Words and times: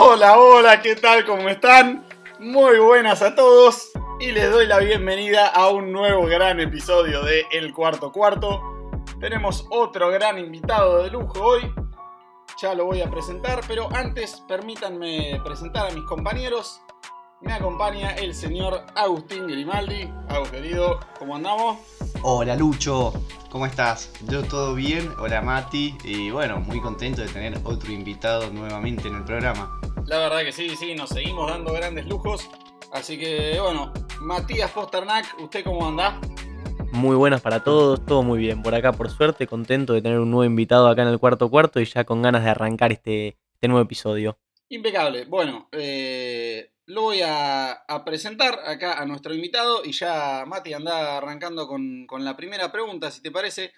Hola, 0.00 0.38
hola, 0.38 0.80
¿qué 0.80 0.94
tal? 0.94 1.24
¿Cómo 1.24 1.48
están? 1.48 2.06
Muy 2.38 2.78
buenas 2.78 3.20
a 3.20 3.34
todos 3.34 3.90
y 4.20 4.30
les 4.30 4.48
doy 4.48 4.68
la 4.68 4.78
bienvenida 4.78 5.48
a 5.48 5.70
un 5.70 5.90
nuevo 5.90 6.26
gran 6.26 6.60
episodio 6.60 7.24
de 7.24 7.44
El 7.50 7.74
Cuarto 7.74 8.12
Cuarto. 8.12 8.62
Tenemos 9.18 9.66
otro 9.70 10.10
gran 10.10 10.38
invitado 10.38 11.02
de 11.02 11.10
lujo 11.10 11.42
hoy, 11.42 11.74
ya 12.62 12.76
lo 12.76 12.84
voy 12.84 13.02
a 13.02 13.10
presentar, 13.10 13.62
pero 13.66 13.88
antes 13.92 14.40
permítanme 14.46 15.40
presentar 15.44 15.90
a 15.90 15.90
mis 15.92 16.04
compañeros. 16.04 16.80
Me 17.40 17.52
acompaña 17.52 18.14
el 18.14 18.36
señor 18.36 18.86
Agustín 18.94 19.48
Grimaldi. 19.48 20.08
Agus, 20.28 20.48
querido, 20.50 21.00
¿cómo 21.18 21.34
andamos? 21.34 21.78
Hola 22.22 22.54
Lucho, 22.54 23.12
¿cómo 23.50 23.66
estás? 23.66 24.12
Yo 24.28 24.44
todo 24.44 24.74
bien, 24.74 25.12
hola 25.18 25.42
Mati, 25.42 25.96
y 26.04 26.30
bueno, 26.30 26.58
muy 26.58 26.80
contento 26.80 27.22
de 27.22 27.28
tener 27.28 27.58
otro 27.64 27.90
invitado 27.92 28.48
nuevamente 28.52 29.08
en 29.08 29.16
el 29.16 29.24
programa. 29.24 29.80
La 30.08 30.20
verdad 30.20 30.42
que 30.42 30.52
sí, 30.52 30.74
sí, 30.74 30.94
nos 30.94 31.10
seguimos 31.10 31.50
dando 31.50 31.70
grandes 31.74 32.06
lujos. 32.06 32.48
Así 32.94 33.18
que 33.18 33.60
bueno, 33.60 33.92
Matías 34.22 34.70
Posternak, 34.70 35.38
¿usted 35.38 35.62
cómo 35.62 35.86
anda? 35.86 36.18
Muy 36.92 37.14
buenas 37.14 37.42
para 37.42 37.62
todos, 37.62 38.06
todo 38.06 38.22
muy 38.22 38.38
bien. 38.38 38.62
Por 38.62 38.74
acá, 38.74 38.92
por 38.92 39.10
suerte, 39.10 39.46
contento 39.46 39.92
de 39.92 40.00
tener 40.00 40.18
un 40.18 40.30
nuevo 40.30 40.46
invitado 40.46 40.88
acá 40.88 41.02
en 41.02 41.08
el 41.08 41.18
cuarto 41.18 41.50
cuarto 41.50 41.78
y 41.78 41.84
ya 41.84 42.04
con 42.04 42.22
ganas 42.22 42.42
de 42.42 42.48
arrancar 42.48 42.90
este, 42.90 43.36
este 43.52 43.68
nuevo 43.68 43.84
episodio. 43.84 44.38
Impecable. 44.70 45.26
Bueno, 45.26 45.68
eh, 45.72 46.72
lo 46.86 47.02
voy 47.02 47.20
a, 47.22 47.84
presentar 48.06 48.60
acá 48.64 49.02
a 49.02 49.04
nuestro 49.04 49.34
invitado 49.34 49.84
y 49.84 49.92
ya 49.92 50.44
Mati 50.46 50.72
anda 50.72 51.18
arrancando 51.18 51.68
con, 51.68 52.06
la 52.24 52.34
primera 52.34 52.72
pregunta, 52.72 53.10
si 53.10 53.20
te 53.20 53.30
parece. 53.30 53.74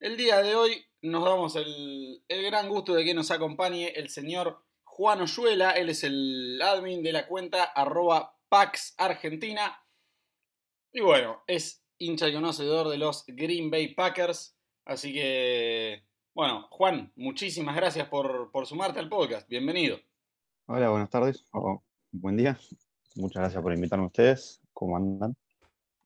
El 0.00 0.18
día 0.18 0.42
de 0.42 0.54
hoy 0.54 0.84
nos 1.00 1.24
damos 1.24 1.56
el, 1.56 2.22
el 2.28 2.44
gran 2.44 2.68
gusto 2.68 2.92
de 2.92 3.06
que 3.06 3.14
nos 3.14 3.30
acompañe 3.30 3.88
el 3.96 4.10
señor 4.10 4.66
Juan 4.90 5.22
Oyuela. 5.22 5.70
Él 5.70 5.88
es 5.88 6.04
el 6.04 6.60
admin 6.62 7.02
de 7.02 7.12
la 7.12 7.26
cuenta 7.26 7.64
arroba 7.64 8.36
Pax 8.48 8.94
Argentina. 8.98 9.80
Y 10.92 11.00
bueno, 11.00 11.42
es 11.46 11.84
hincha 11.98 12.28
y 12.28 12.34
conocedor 12.34 12.88
de 12.88 12.98
los 12.98 13.24
Green 13.26 13.70
Bay 13.70 13.94
Packers. 13.94 14.56
Así 14.84 15.12
que, 15.12 16.02
bueno, 16.34 16.66
Juan, 16.70 17.12
muchísimas 17.14 17.76
gracias 17.76 18.08
por, 18.08 18.50
sumarte 18.66 18.98
al 18.98 19.08
podcast. 19.08 19.48
Bienvenido. 19.48 19.98
Hola, 20.66 20.90
buenas 20.90 21.08
tardes 21.08 21.44
o 21.52 21.82
buen 22.10 22.36
día. 22.36 22.58
Muchas 23.14 23.42
gracias 23.42 23.62
por 23.62 23.72
invitarme 23.72 24.04
a 24.04 24.08
ustedes. 24.08 24.60
¿Cómo 24.72 24.96
andan? 24.96 25.36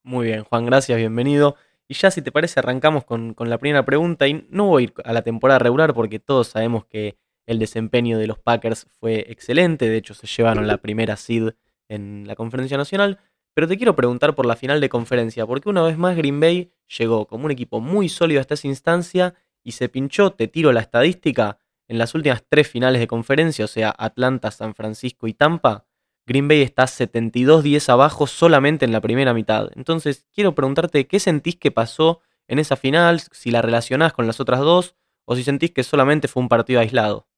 Muy 0.02 0.26
bien, 0.26 0.44
Juan, 0.44 0.66
gracias, 0.66 0.98
bienvenido. 0.98 1.56
Y 1.88 1.94
ya 1.94 2.10
si 2.10 2.20
te 2.20 2.30
parece, 2.30 2.60
arrancamos 2.60 3.04
con, 3.04 3.32
con 3.32 3.48
la 3.48 3.58
primera 3.58 3.84
pregunta. 3.84 4.28
Y 4.28 4.46
no 4.50 4.66
voy 4.66 4.82
a 4.82 4.84
ir 4.84 4.94
a 5.04 5.12
la 5.14 5.22
temporada 5.22 5.58
regular 5.58 5.94
porque 5.94 6.18
todos 6.18 6.48
sabemos 6.48 6.84
que 6.84 7.16
el 7.46 7.58
desempeño 7.58 8.18
de 8.18 8.26
los 8.26 8.38
Packers 8.38 8.86
fue 8.98 9.26
excelente. 9.28 9.88
De 9.88 9.96
hecho, 9.96 10.14
se 10.14 10.26
llevaron 10.26 10.66
la 10.66 10.78
primera 10.78 11.16
seed 11.16 11.54
en 11.88 12.26
la 12.26 12.36
conferencia 12.36 12.76
nacional. 12.76 13.18
Pero 13.54 13.68
te 13.68 13.76
quiero 13.76 13.94
preguntar 13.94 14.34
por 14.34 14.46
la 14.46 14.56
final 14.56 14.80
de 14.80 14.88
conferencia, 14.88 15.46
porque 15.46 15.68
una 15.68 15.82
vez 15.82 15.96
más 15.96 16.16
Green 16.16 16.40
Bay 16.40 16.72
llegó 16.98 17.26
como 17.26 17.44
un 17.44 17.52
equipo 17.52 17.80
muy 17.80 18.08
sólido 18.08 18.40
hasta 18.40 18.54
esa 18.54 18.66
instancia 18.66 19.34
y 19.62 19.72
se 19.72 19.88
pinchó, 19.88 20.32
te 20.32 20.48
tiro 20.48 20.72
la 20.72 20.80
estadística, 20.80 21.58
en 21.86 21.98
las 21.98 22.14
últimas 22.14 22.44
tres 22.48 22.68
finales 22.68 23.00
de 23.00 23.06
conferencia, 23.06 23.64
o 23.64 23.68
sea, 23.68 23.94
Atlanta, 23.96 24.50
San 24.50 24.74
Francisco 24.74 25.26
y 25.26 25.34
Tampa, 25.34 25.86
Green 26.26 26.48
Bay 26.48 26.62
está 26.62 26.84
72-10 26.84 27.88
abajo 27.90 28.26
solamente 28.26 28.84
en 28.84 28.92
la 28.92 29.02
primera 29.02 29.34
mitad. 29.34 29.70
Entonces, 29.76 30.26
quiero 30.32 30.54
preguntarte 30.54 31.06
qué 31.06 31.20
sentís 31.20 31.56
que 31.56 31.70
pasó 31.70 32.20
en 32.48 32.58
esa 32.58 32.76
final, 32.76 33.20
si 33.20 33.50
la 33.50 33.62
relacionás 33.62 34.12
con 34.12 34.26
las 34.26 34.40
otras 34.40 34.60
dos, 34.60 34.96
o 35.26 35.36
si 35.36 35.44
sentís 35.44 35.70
que 35.72 35.82
solamente 35.82 36.28
fue 36.28 36.42
un 36.42 36.48
partido 36.48 36.80
aislado. 36.80 37.28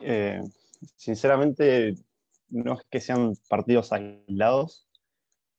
Eh, 0.00 0.42
sinceramente, 0.96 1.94
no 2.48 2.74
es 2.74 2.84
que 2.90 3.00
sean 3.00 3.34
partidos 3.48 3.92
aislados, 3.92 4.88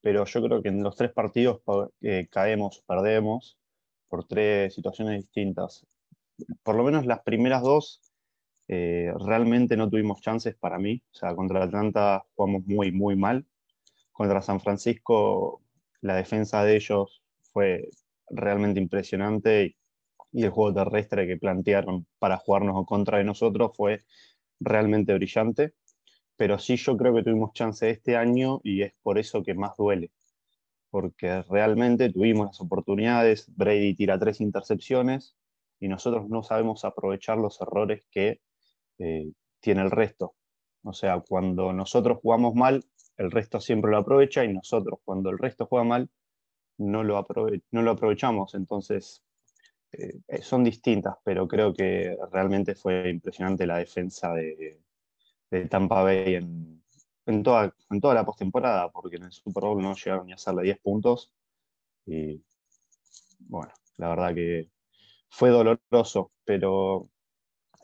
pero 0.01 0.25
yo 0.25 0.41
creo 0.43 0.61
que 0.61 0.69
en 0.69 0.83
los 0.83 0.95
tres 0.95 1.11
partidos 1.11 1.61
eh, 2.01 2.27
caemos, 2.31 2.83
perdemos 2.87 3.57
por 4.07 4.25
tres 4.25 4.73
situaciones 4.73 5.21
distintas. 5.21 5.85
Por 6.63 6.75
lo 6.75 6.83
menos 6.83 7.05
las 7.05 7.21
primeras 7.21 7.61
dos 7.63 8.01
eh, 8.67 9.11
realmente 9.25 9.77
no 9.77 9.89
tuvimos 9.89 10.21
chances 10.21 10.55
para 10.55 10.77
mí. 10.77 11.01
O 11.11 11.15
sea, 11.15 11.35
contra 11.35 11.63
Atlanta 11.63 12.25
jugamos 12.35 12.65
muy, 12.65 12.91
muy 12.91 13.15
mal. 13.15 13.45
Contra 14.11 14.41
San 14.41 14.59
Francisco 14.61 15.61
la 16.01 16.15
defensa 16.15 16.63
de 16.63 16.75
ellos 16.75 17.23
fue 17.51 17.89
realmente 18.29 18.79
impresionante 18.79 19.77
el 20.33 20.49
juego 20.49 20.73
terrestre 20.73 21.27
que 21.27 21.37
plantearon 21.37 22.05
para 22.19 22.37
jugarnos 22.37 22.85
contra 22.85 23.17
de 23.17 23.23
nosotros 23.23 23.71
fue 23.75 24.03
realmente 24.59 25.13
brillante 25.13 25.73
pero 26.37 26.59
sí 26.59 26.77
yo 26.77 26.95
creo 26.95 27.13
que 27.15 27.23
tuvimos 27.23 27.51
chance 27.53 27.89
este 27.89 28.15
año 28.15 28.61
y 28.63 28.83
es 28.83 28.93
por 29.01 29.17
eso 29.17 29.43
que 29.43 29.55
más 29.55 29.75
duele, 29.75 30.11
porque 30.91 31.41
realmente 31.43 32.11
tuvimos 32.11 32.47
las 32.47 32.61
oportunidades, 32.61 33.47
Brady 33.55 33.95
tira 33.95 34.19
tres 34.19 34.39
intercepciones 34.39 35.35
y 35.79 35.87
nosotros 35.89 36.29
no 36.29 36.43
sabemos 36.43 36.85
aprovechar 36.85 37.39
los 37.39 37.59
errores 37.59 38.05
que 38.11 38.41
eh, 38.99 39.31
tiene 39.59 39.81
el 39.81 39.91
resto. 39.91 40.35
O 40.83 40.93
sea, 40.93 41.19
cuando 41.27 41.73
nosotros 41.73 42.19
jugamos 42.21 42.55
mal, 42.55 42.85
el 43.17 43.31
resto 43.31 43.59
siempre 43.59 43.91
lo 43.91 43.97
aprovecha 43.97 44.45
y 44.45 44.53
nosotros 44.53 44.99
cuando 45.03 45.31
el 45.31 45.39
resto 45.39 45.65
juega 45.65 45.85
mal, 45.85 46.09
no 46.77 47.03
lo, 47.03 47.25
no 47.71 47.81
lo 47.81 47.91
aprovechamos. 47.91 48.53
Entonces, 48.53 49.23
eh, 49.91 50.41
son 50.41 50.63
distintas, 50.63 51.15
pero 51.23 51.47
creo 51.47 51.73
que 51.73 52.17
realmente 52.31 52.75
fue 52.75 53.09
impresionante 53.09 53.65
la 53.65 53.77
defensa 53.77 54.33
de, 54.33 54.81
de 55.49 55.65
Tampa 55.67 56.03
Bay 56.03 56.35
en, 56.35 57.43
toda, 57.43 57.73
en 57.89 58.01
toda 58.01 58.13
la 58.13 58.25
postemporada, 58.25 58.89
porque 58.91 59.17
en 59.17 59.23
el 59.23 59.31
Super 59.31 59.63
Bowl 59.63 59.81
no 59.81 59.95
llegaron 59.95 60.25
ni 60.25 60.33
a 60.33 60.35
hacerle 60.35 60.63
10 60.63 60.79
puntos. 60.79 61.33
Y 62.05 62.41
bueno, 63.39 63.71
la 63.97 64.09
verdad 64.09 64.35
que 64.35 64.69
fue 65.29 65.49
doloroso, 65.49 66.31
pero 66.45 67.09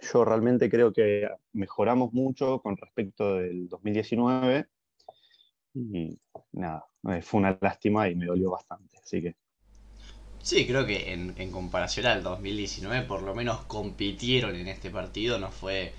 yo 0.02 0.26
realmente 0.26 0.70
creo 0.70 0.92
que 0.92 1.28
mejoramos 1.54 2.14
mucho 2.14 2.62
con 2.62 2.78
respecto 2.78 3.36
del 3.36 3.70
2019 3.70 4.68
y 5.76 6.20
nada, 6.52 6.86
eh, 7.10 7.22
fue 7.22 7.40
una 7.40 7.58
lástima 7.60 8.08
y 8.10 8.16
me 8.16 8.26
dolió 8.26 8.52
bastante, 8.52 8.98
así 8.98 9.22
que... 9.22 9.36
Sí, 10.44 10.68
creo 10.68 10.86
que 10.86 11.14
en, 11.14 11.34
en 11.38 11.52
comparación 11.52 12.06
al 12.06 12.22
2019 12.22 13.08
por 13.08 13.24
lo 13.24 13.34
menos 13.34 13.62
compitieron 13.62 14.56
en 14.56 14.68
este 14.68 14.92
partido, 14.92 15.40
no 15.40 15.50
fue 15.50 15.94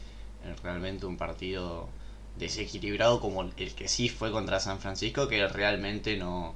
realmente 0.62 1.06
un 1.06 1.16
partido 1.16 1.88
desequilibrado 2.36 3.20
como 3.20 3.42
el 3.42 3.52
que 3.52 3.88
sí 3.88 4.08
fue 4.08 4.30
contra 4.30 4.60
San 4.60 4.78
Francisco, 4.80 5.28
que 5.28 5.46
realmente 5.48 6.16
no, 6.16 6.54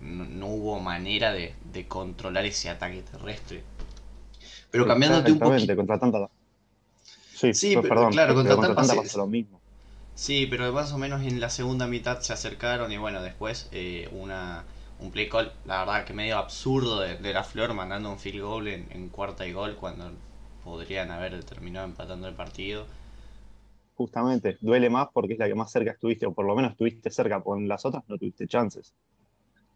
no, 0.00 0.46
hubo 0.46 0.80
manera 0.80 1.32
de, 1.32 1.54
controlar 1.86 2.44
ese 2.46 2.70
ataque 2.70 3.02
terrestre. 3.02 3.62
Pero 4.70 4.86
cambiándote 4.86 5.32
un 5.32 5.38
poquito. 5.38 5.76
contra 5.76 5.98
tanta. 5.98 6.28
Sí, 7.34 7.54
sí 7.54 7.76
pero, 7.76 7.88
perdón, 7.88 8.12
claro, 8.12 8.34
contra, 8.34 8.74
Tampa 8.74 8.94
lo 9.16 9.26
mismo. 9.26 9.60
Sí, 10.14 10.46
pero 10.50 10.72
más 10.72 10.92
o 10.92 10.98
menos 10.98 11.22
en 11.22 11.40
la 11.40 11.48
segunda 11.48 11.86
mitad 11.86 12.20
se 12.20 12.32
acercaron 12.32 12.90
y 12.90 12.96
bueno, 12.96 13.22
después 13.22 13.68
eh, 13.70 14.08
una, 14.12 14.64
un 15.00 15.10
play 15.10 15.28
call, 15.28 15.52
la 15.64 15.80
verdad 15.80 16.04
que 16.04 16.12
medio 16.12 16.38
absurdo 16.38 17.00
de, 17.00 17.32
la 17.32 17.44
Flor 17.44 17.74
mandando 17.74 18.10
un 18.10 18.18
field 18.18 18.42
goal 18.42 18.68
en, 18.68 18.86
en 18.90 19.08
cuarta 19.08 19.46
y 19.46 19.52
gol 19.52 19.76
cuando 19.76 20.10
podrían 20.64 21.10
haber 21.10 21.42
terminado 21.44 21.86
empatando 21.86 22.28
el 22.28 22.34
partido 22.34 22.86
justamente, 23.98 24.58
duele 24.60 24.88
más 24.88 25.08
porque 25.12 25.32
es 25.32 25.40
la 25.40 25.48
que 25.48 25.56
más 25.56 25.72
cerca 25.72 25.90
estuviste, 25.90 26.24
o 26.24 26.32
por 26.32 26.46
lo 26.46 26.54
menos 26.54 26.70
estuviste 26.70 27.10
cerca, 27.10 27.42
porque 27.42 27.62
en 27.62 27.68
las 27.68 27.84
otras 27.84 28.04
no 28.08 28.16
tuviste 28.16 28.46
chances. 28.46 28.94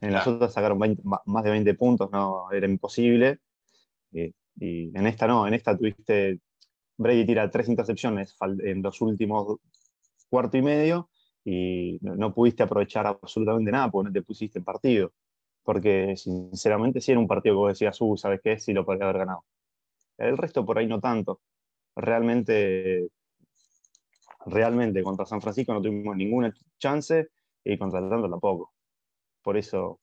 En 0.00 0.12
las 0.12 0.27
otras 0.28 0.53
sacaron 0.53 0.78
más 1.03 1.44
de 1.44 1.50
20 1.50 1.75
puntos, 1.75 2.08
no, 2.12 2.50
era 2.52 2.67
imposible. 2.67 3.41
Eh, 4.12 4.32
y 4.61 4.96
en 4.96 5.06
esta 5.08 5.26
no, 5.26 5.44
en 5.46 5.55
esta 5.55 5.76
tuviste, 5.76 6.38
Brady 6.96 7.26
tira 7.26 7.50
tres 7.50 7.69
intercepciones 7.69 8.37
en 8.62 8.81
los 8.81 9.00
últimos 9.00 9.58
cuarto 10.31 10.56
y 10.56 10.62
medio 10.62 11.11
y 11.44 11.99
no, 12.00 12.32
pudiste 12.32 12.62
aprovechar 12.62 13.08
absolutamente 13.08 13.73
nada 13.73 13.91
porque 13.91 14.08
no 14.08 14.12
te 14.12 14.23
pusiste 14.23 14.61
en 14.61 14.64
partido. 14.64 15.12
Porque 15.62 16.17
sinceramente 16.17 17.00
si 17.00 17.12
era 17.12 17.20
un 17.20 17.29
partido 17.29 17.55
que 17.55 17.59
vos 17.59 17.73
decías, 17.73 18.00
uh, 18.00 18.17
¿sabes 18.17 18.41
qué? 18.43 18.59
Sí 18.59 18.73
lo 18.73 18.85
podría 18.85 19.05
haber 19.05 19.19
ganado. 19.19 19.44
El 20.19 20.37
resto 20.37 20.64
por 20.64 20.79
ahí 20.79 20.87
no 20.87 21.00
tanto. 21.00 21.41
Realmente 21.94 23.09
realmente 24.47 25.03
contra 25.03 25.26
San 25.26 25.41
Francisco 25.41 25.73
no 25.73 25.82
tuvimos 25.82 26.17
ninguna 26.17 26.55
chance 26.79 27.29
y 27.64 27.79
contra 27.79 28.00
Atlanta 28.00 28.29
tampoco. 28.29 28.73
Por 29.43 29.56
eso, 29.56 30.00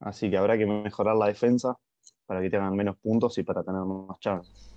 así 0.00 0.30
que 0.30 0.36
habrá 0.36 0.56
que 0.56 0.66
mejorar 0.66 1.16
la 1.16 1.26
defensa 1.26 1.76
para 2.26 2.40
que 2.40 2.50
tengan 2.50 2.74
menos 2.76 2.96
puntos 2.98 3.36
y 3.38 3.42
para 3.42 3.62
tener 3.62 3.82
más 3.82 4.18
chances. 4.20 4.70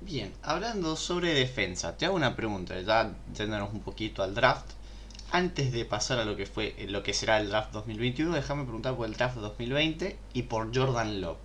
Bien, 0.00 0.32
hablando 0.42 0.96
sobre 0.96 1.32
defensa, 1.32 1.96
te 1.96 2.06
hago 2.06 2.16
una 2.16 2.34
pregunta, 2.34 2.80
ya 2.80 3.14
yéndonos 3.32 3.72
un 3.72 3.80
poquito 3.80 4.22
al 4.22 4.34
draft. 4.34 4.72
Antes 5.34 5.72
de 5.72 5.86
pasar 5.86 6.18
a 6.18 6.26
lo 6.26 6.36
que 6.36 6.44
fue 6.44 6.76
lo 6.88 7.02
que 7.02 7.14
será 7.14 7.40
el 7.40 7.48
draft 7.48 7.72
2021, 7.72 8.34
déjame 8.34 8.64
preguntar 8.64 8.94
por 8.94 9.06
el 9.06 9.14
draft 9.14 9.38
2020 9.38 10.18
y 10.34 10.42
por 10.42 10.76
Jordan 10.76 11.22
Love. 11.22 11.38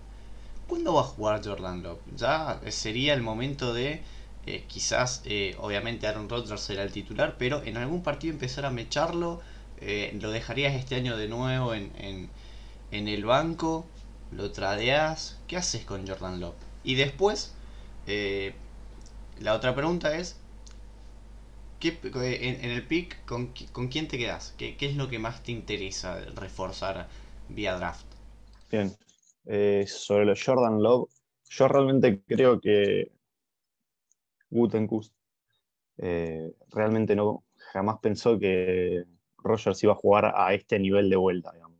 ¿Cuándo 0.66 0.92
va 0.92 1.00
a 1.00 1.04
jugar 1.04 1.40
Jordan 1.42 1.82
Love? 1.82 1.98
Ya 2.14 2.60
sería 2.68 3.14
el 3.14 3.22
momento 3.22 3.72
de 3.72 4.02
eh, 4.44 4.64
quizás, 4.66 5.22
eh, 5.24 5.56
obviamente, 5.58 6.06
Aaron 6.06 6.28
Rodgers 6.28 6.68
era 6.70 6.82
el 6.82 6.92
titular, 6.92 7.36
pero 7.38 7.62
en 7.64 7.78
algún 7.78 8.02
partido 8.02 8.32
empezar 8.32 8.66
a 8.66 8.70
mecharlo, 8.70 9.42
eh, 9.78 10.16
lo 10.20 10.30
dejarías 10.30 10.74
este 10.74 10.94
año 10.94 11.16
de 11.16 11.28
nuevo 11.28 11.74
en, 11.74 11.92
en, 12.90 13.08
el 13.08 13.24
banco, 13.26 13.86
lo 14.32 14.50
tradeas, 14.50 15.38
¿qué 15.48 15.56
haces 15.58 15.84
con 15.84 16.06
Jordan 16.06 16.40
Love? 16.40 16.54
Y 16.84 16.94
después, 16.94 17.54
la 19.38 19.54
otra 19.54 19.74
pregunta 19.74 20.16
es, 20.16 20.38
¿qué, 21.78 21.98
en, 22.02 22.70
el 22.70 22.86
pick, 22.86 23.24
¿con, 23.24 23.52
¿con, 23.72 23.88
quién 23.88 24.08
te 24.08 24.18
quedas? 24.18 24.54
¿Qué, 24.58 24.76
¿Qué 24.76 24.86
es 24.86 24.96
lo 24.96 25.08
que 25.08 25.18
más 25.18 25.42
te 25.42 25.52
interesa 25.52 26.20
reforzar 26.34 27.08
vía 27.48 27.76
draft? 27.76 28.06
Bien, 28.70 28.94
sobre 29.86 30.26
los 30.26 30.42
Jordan 30.44 30.82
Love, 30.82 31.08
yo 31.50 31.68
realmente 31.68 32.20
creo 32.26 32.60
que 32.60 33.10
Gutenkust, 34.50 35.14
eh, 35.98 36.52
realmente 36.70 37.14
no, 37.16 37.44
jamás 37.72 37.98
pensó 38.00 38.38
que 38.38 39.04
Rogers 39.38 39.82
iba 39.82 39.92
a 39.92 39.96
jugar 39.96 40.32
a 40.34 40.54
este 40.54 40.78
nivel 40.78 41.10
de 41.10 41.16
vuelta, 41.16 41.52
digamos. 41.52 41.78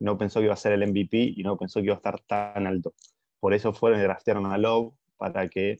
No 0.00 0.16
pensó 0.16 0.40
que 0.40 0.46
iba 0.46 0.54
a 0.54 0.56
ser 0.56 0.72
el 0.72 0.82
MVP 0.86 1.34
y 1.36 1.42
no 1.42 1.56
pensó 1.56 1.80
que 1.80 1.86
iba 1.86 1.94
a 1.94 1.98
estar 1.98 2.20
tan 2.20 2.66
alto. 2.66 2.94
Por 3.40 3.54
eso 3.54 3.72
fueron 3.72 4.00
y 4.00 4.02
draftearon 4.02 4.46
a 4.46 4.58
Love 4.58 4.94
para 5.16 5.48
que, 5.48 5.78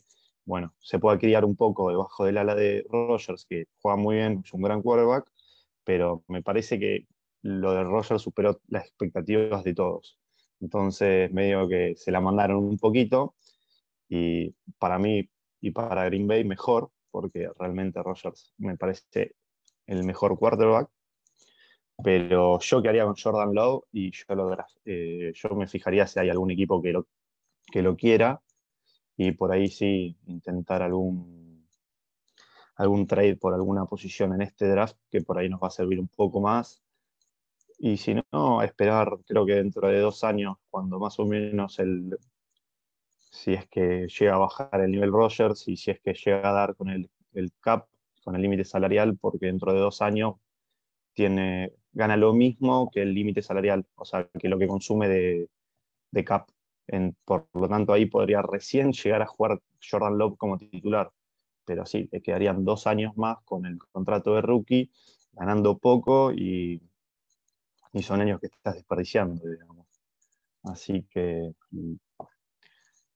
bueno, 0.48 0.74
se 0.80 0.98
pueda 0.98 1.18
criar 1.18 1.44
un 1.44 1.56
poco 1.56 1.90
debajo 1.90 2.24
del 2.24 2.38
ala 2.38 2.54
de 2.54 2.86
Rogers, 2.88 3.44
que 3.44 3.66
juega 3.82 3.96
muy 3.98 4.16
bien, 4.16 4.40
es 4.42 4.52
un 4.54 4.62
gran 4.62 4.80
quarterback, 4.80 5.30
pero 5.84 6.24
me 6.26 6.42
parece 6.42 6.80
que 6.80 7.06
lo 7.42 7.74
de 7.74 7.84
Rogers 7.84 8.22
superó 8.22 8.58
las 8.68 8.86
expectativas 8.86 9.62
de 9.62 9.74
todos. 9.74 10.18
Entonces, 10.60 11.30
medio 11.32 11.68
que 11.68 11.96
se 11.96 12.10
la 12.10 12.22
mandaron 12.22 12.64
un 12.64 12.78
poquito 12.78 13.34
y 14.08 14.54
para 14.78 14.98
mí 14.98 15.28
y 15.60 15.70
para 15.70 16.06
Green 16.06 16.26
Bay 16.26 16.44
mejor, 16.44 16.90
porque 17.10 17.50
realmente 17.58 18.02
Rogers 18.02 18.54
me 18.56 18.78
parece 18.78 19.34
el 19.86 20.02
mejor 20.04 20.38
quarterback. 20.38 20.88
Pero 22.02 22.58
yo 22.60 22.80
que 22.80 22.88
haría 22.88 23.04
con 23.04 23.16
Jordan 23.16 23.54
Love 23.54 23.84
y 23.92 24.12
yo, 24.12 24.34
lo, 24.34 24.56
eh, 24.86 25.32
yo 25.34 25.48
me 25.50 25.66
fijaría 25.66 26.06
si 26.06 26.20
hay 26.20 26.30
algún 26.30 26.50
equipo 26.50 26.80
que 26.80 26.92
lo, 26.92 27.06
que 27.70 27.82
lo 27.82 27.96
quiera 27.96 28.40
y 29.18 29.32
por 29.32 29.52
ahí 29.52 29.68
sí 29.68 30.16
intentar 30.26 30.80
algún, 30.80 31.68
algún 32.76 33.06
trade 33.06 33.36
por 33.36 33.52
alguna 33.52 33.84
posición 33.84 34.32
en 34.32 34.42
este 34.42 34.68
draft 34.68 34.96
que 35.10 35.20
por 35.22 35.38
ahí 35.38 35.48
nos 35.48 35.60
va 35.60 35.66
a 35.68 35.70
servir 35.70 36.00
un 36.00 36.08
poco 36.08 36.40
más. 36.40 36.82
Y 37.78 37.96
si 37.96 38.14
no, 38.32 38.62
esperar, 38.62 39.18
creo 39.26 39.44
que 39.44 39.54
dentro 39.54 39.88
de 39.88 39.98
dos 39.98 40.24
años, 40.24 40.56
cuando 40.70 41.00
más 41.00 41.18
o 41.18 41.26
menos 41.26 41.78
el, 41.80 42.16
si 43.30 43.54
es 43.54 43.66
que 43.68 44.06
llega 44.06 44.34
a 44.36 44.38
bajar 44.38 44.80
el 44.80 44.92
nivel 44.92 45.12
Rogers 45.12 45.66
y 45.66 45.76
si 45.76 45.90
es 45.90 46.00
que 46.00 46.14
llega 46.14 46.48
a 46.48 46.52
dar 46.52 46.76
con 46.76 46.88
el, 46.88 47.10
cap, 47.60 47.88
con 48.24 48.36
el 48.36 48.42
límite 48.42 48.64
salarial, 48.64 49.18
porque 49.20 49.46
dentro 49.46 49.72
de 49.72 49.80
dos 49.80 50.00
años 50.00 50.36
tiene, 51.12 51.72
gana 51.92 52.16
lo 52.16 52.32
mismo 52.34 52.88
que 52.92 53.02
el 53.02 53.14
límite 53.14 53.42
salarial, 53.42 53.84
o 53.96 54.04
sea, 54.04 54.28
que 54.28 54.48
lo 54.48 54.58
que 54.58 54.68
consume 54.68 55.08
de, 55.08 56.24
cap. 56.24 56.48
Por 57.24 57.48
lo 57.54 57.68
tanto, 57.68 57.92
ahí 57.92 58.06
podría 58.06 58.42
recién 58.42 58.92
llegar 58.92 59.22
a 59.22 59.26
jugar 59.26 59.60
Jordan 59.80 60.18
Love 60.18 60.36
como 60.36 60.58
titular. 60.58 61.10
Pero 61.64 61.84
sí, 61.84 62.08
le 62.10 62.22
quedarían 62.22 62.64
dos 62.64 62.86
años 62.86 63.16
más 63.16 63.38
con 63.44 63.66
el 63.66 63.78
contrato 63.92 64.34
de 64.34 64.42
rookie, 64.42 64.90
ganando 65.32 65.78
poco 65.78 66.32
y, 66.32 66.82
son 68.00 68.20
años 68.20 68.40
que 68.40 68.46
estás 68.46 68.74
desperdiciando. 68.74 69.42
Así 70.62 71.04
que 71.10 71.52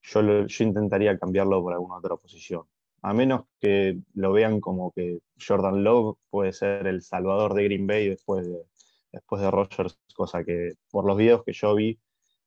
yo, 0.02 0.46
yo 0.46 0.64
intentaría 0.64 1.18
cambiarlo 1.18 1.62
por 1.62 1.72
alguna 1.72 1.96
otra 1.96 2.16
posición. 2.16 2.64
A 3.02 3.12
menos 3.14 3.46
que 3.60 3.98
lo 4.14 4.32
vean 4.32 4.60
como 4.60 4.92
que 4.92 5.20
Jordan 5.44 5.82
Love 5.82 6.18
puede 6.30 6.52
ser 6.52 6.86
el 6.86 7.02
salvador 7.02 7.54
de 7.54 7.64
Green 7.64 7.86
Bay 7.86 8.08
después 8.08 8.46
de, 8.46 8.64
después 9.12 9.42
de 9.42 9.50
Rogers, 9.50 9.98
cosa 10.14 10.44
que 10.44 10.74
por 10.90 11.04
los 11.04 11.16
videos 11.16 11.44
que 11.44 11.52
yo 11.52 11.74
vi 11.74 11.98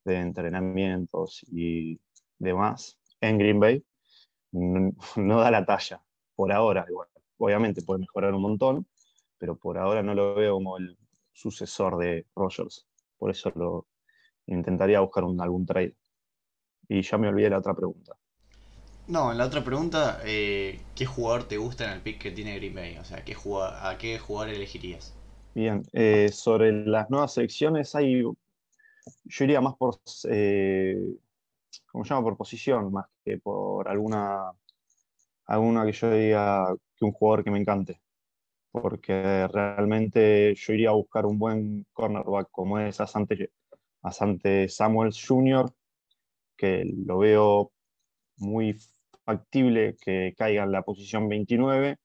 de 0.05 0.19
entrenamientos 0.19 1.43
y 1.51 1.99
demás 2.37 2.97
en 3.19 3.37
Green 3.37 3.59
Bay, 3.59 3.83
no, 4.51 5.39
da 5.39 5.51
la 5.51 5.65
talla, 5.65 6.01
por 6.35 6.51
ahora 6.51 6.85
igual. 6.87 7.09
Obviamente 7.37 7.81
puede 7.81 7.99
mejorar 7.99 8.33
un 8.33 8.41
montón, 8.41 8.87
pero 9.37 9.57
por 9.57 9.77
ahora 9.77 10.01
no 10.01 10.13
lo 10.13 10.35
veo 10.35 10.53
como 10.53 10.77
el 10.77 10.97
sucesor 11.33 11.97
de 11.97 12.25
Rogers. 12.35 12.87
Por 13.17 13.31
eso 13.31 13.51
lo 13.55 13.87
intentaría 14.47 15.01
buscar 15.01 15.23
un, 15.23 15.41
algún 15.41 15.65
trade. 15.65 15.95
Y 16.87 17.01
ya 17.01 17.17
me 17.17 17.27
olvidé 17.27 17.49
la 17.49 17.57
otra 17.57 17.73
pregunta. 17.73 18.15
No, 19.07 19.31
en 19.31 19.37
la 19.37 19.45
otra 19.45 19.63
pregunta, 19.63 20.21
eh, 20.23 20.79
¿qué 20.95 21.05
jugador 21.05 21.43
te 21.43 21.57
gusta 21.57 21.85
en 21.85 21.91
el 21.91 22.01
pick 22.01 22.19
que 22.19 22.31
tiene 22.31 22.55
Green 22.55 22.73
Bay? 22.73 22.97
O 22.97 23.03
sea, 23.03 23.23
¿qué 23.23 23.35
¿a 23.35 23.97
qué 23.99 24.17
jugador 24.17 24.53
elegirías? 24.53 25.13
Bien, 25.53 25.83
eh, 25.93 26.29
sobre 26.33 26.71
las 26.71 27.09
nuevas 27.09 27.33
selecciones, 27.33 27.93
hay, 27.95 28.23
yo 29.25 29.45
iría 29.45 29.61
más 29.61 29.75
por, 29.75 29.99
eh, 30.29 30.97
¿cómo? 31.91 32.23
Por 32.23 32.37
posición, 32.37 32.91
más 32.91 33.07
que 33.23 33.37
por 33.37 33.87
alguna, 33.87 34.51
alguna 35.45 35.85
que 35.85 35.91
yo 35.91 36.11
diga 36.11 36.75
que 36.95 37.05
un 37.05 37.11
jugador 37.11 37.43
que 37.43 37.51
me 37.51 37.59
encante. 37.59 38.01
Porque 38.71 39.47
realmente 39.47 40.53
yo 40.55 40.73
iría 40.73 40.89
a 40.89 40.93
buscar 40.93 41.25
un 41.25 41.39
buen 41.39 41.85
cornerback 41.93 42.49
como 42.51 42.79
es 42.79 42.99
Asante, 42.99 43.51
Asante 44.01 44.67
Samuels 44.69 45.23
Jr., 45.25 45.71
que 46.57 46.83
lo 47.05 47.19
veo 47.19 47.71
muy 48.37 48.77
factible 49.25 49.97
que 49.99 50.33
caiga 50.37 50.63
en 50.63 50.71
la 50.71 50.83
posición 50.83 51.29
29. 51.29 51.97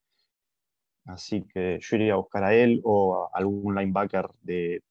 Así 1.06 1.44
que 1.52 1.78
yo 1.80 1.96
iría 1.96 2.14
a 2.14 2.16
buscar 2.16 2.44
a 2.44 2.54
él 2.54 2.80
o 2.84 3.28
a 3.34 3.38
algún 3.38 3.74
linebacker 3.74 4.28
de, 4.42 4.82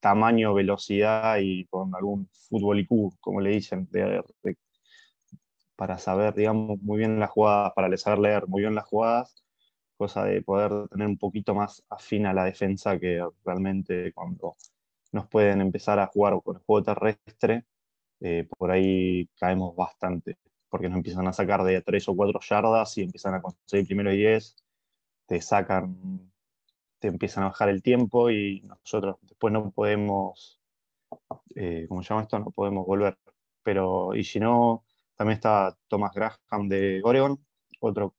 tamaño, 0.00 0.54
velocidad 0.54 1.38
y 1.40 1.66
con 1.66 1.94
algún 1.94 2.28
fútbol 2.32 2.80
IQ, 2.80 3.18
como 3.20 3.40
le 3.40 3.50
dicen, 3.50 3.88
para 5.76 5.98
saber, 5.98 6.34
digamos, 6.34 6.80
muy 6.82 6.98
bien 6.98 7.18
las 7.20 7.30
jugadas, 7.30 7.72
para 7.74 7.96
saber 7.96 8.18
leer 8.18 8.46
muy 8.48 8.62
bien 8.62 8.74
las 8.74 8.84
jugadas, 8.86 9.44
cosa 9.96 10.24
de 10.24 10.42
poder 10.42 10.88
tener 10.88 11.06
un 11.06 11.18
poquito 11.18 11.54
más 11.54 11.82
afín 11.88 12.26
a 12.26 12.34
la 12.34 12.44
defensa 12.44 12.98
que 12.98 13.22
realmente 13.44 14.12
cuando 14.12 14.56
nos 15.12 15.28
pueden 15.28 15.60
empezar 15.60 15.98
a 15.98 16.06
jugar 16.06 16.40
con 16.42 16.56
el 16.56 16.62
juego 16.62 16.82
terrestre, 16.82 17.64
eh, 18.20 18.46
por 18.58 18.70
ahí 18.70 19.28
caemos 19.38 19.74
bastante, 19.74 20.38
porque 20.68 20.88
nos 20.88 20.98
empiezan 20.98 21.26
a 21.26 21.32
sacar 21.32 21.62
de 21.64 21.80
3 21.82 22.08
o 22.08 22.16
4 22.16 22.40
yardas 22.40 22.98
y 22.98 23.02
empiezan 23.02 23.34
a 23.34 23.42
conseguir 23.42 23.86
primero 23.86 24.12
y 24.12 24.18
10, 24.18 24.56
te 25.26 25.40
sacan, 25.40 26.29
te 27.00 27.08
empiezan 27.08 27.44
a 27.44 27.48
bajar 27.48 27.70
el 27.70 27.82
tiempo 27.82 28.30
y 28.30 28.60
nosotros 28.62 29.16
después 29.22 29.52
no 29.52 29.70
podemos, 29.72 30.60
eh, 31.56 31.86
¿cómo 31.88 32.02
se 32.02 32.10
llama 32.10 32.22
esto? 32.22 32.38
No 32.38 32.50
podemos 32.50 32.86
volver. 32.86 33.18
Pero, 33.62 34.14
y 34.14 34.22
si 34.24 34.38
no, 34.38 34.84
también 35.16 35.36
está 35.36 35.76
Thomas 35.88 36.12
Graham 36.14 36.68
de 36.68 37.00
Oregon, 37.02 37.44
otro 37.80 38.14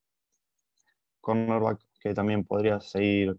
cornerback 1.21 1.79
que 1.99 2.13
también 2.13 2.43
podría 2.43 2.79
seguir, 2.81 3.37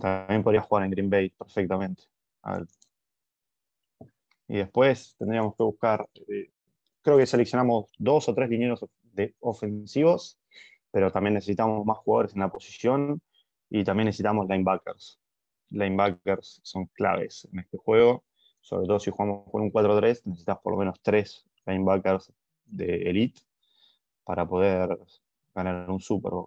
también 0.00 0.42
podría 0.42 0.62
jugar 0.62 0.84
en 0.84 0.90
Green 0.90 1.10
Bay 1.10 1.30
perfectamente. 1.30 2.04
Y 4.48 4.56
después 4.56 5.14
tendríamos 5.16 5.56
que 5.56 5.62
buscar, 5.62 6.08
eh, 6.28 6.50
creo 7.02 7.16
que 7.16 7.26
seleccionamos 7.26 7.90
dos 7.98 8.28
o 8.28 8.34
tres 8.34 8.50
linieros 8.50 8.84
de 9.02 9.34
ofensivos, 9.40 10.38
pero 10.90 11.10
también 11.12 11.34
necesitamos 11.34 11.86
más 11.86 11.98
jugadores 11.98 12.34
en 12.34 12.40
la 12.40 12.50
posición 12.50 13.22
y 13.74 13.82
también 13.82 14.06
necesitamos 14.06 14.48
linebackers. 14.48 15.18
Linebackers 15.70 16.60
son 16.62 16.86
claves 16.86 17.48
en 17.52 17.58
este 17.58 17.76
juego, 17.76 18.22
sobre 18.60 18.86
todo 18.86 19.00
si 19.00 19.10
jugamos 19.10 19.50
con 19.50 19.62
un 19.62 19.72
4-3, 19.72 20.22
necesitas 20.26 20.58
por 20.62 20.74
lo 20.74 20.78
menos 20.78 21.00
tres 21.02 21.44
linebackers 21.66 22.32
de 22.66 23.10
elite 23.10 23.40
para 24.22 24.46
poder 24.46 24.96
ganar 25.52 25.90
un 25.90 25.98
Super 26.00 26.30
Bowl. 26.30 26.46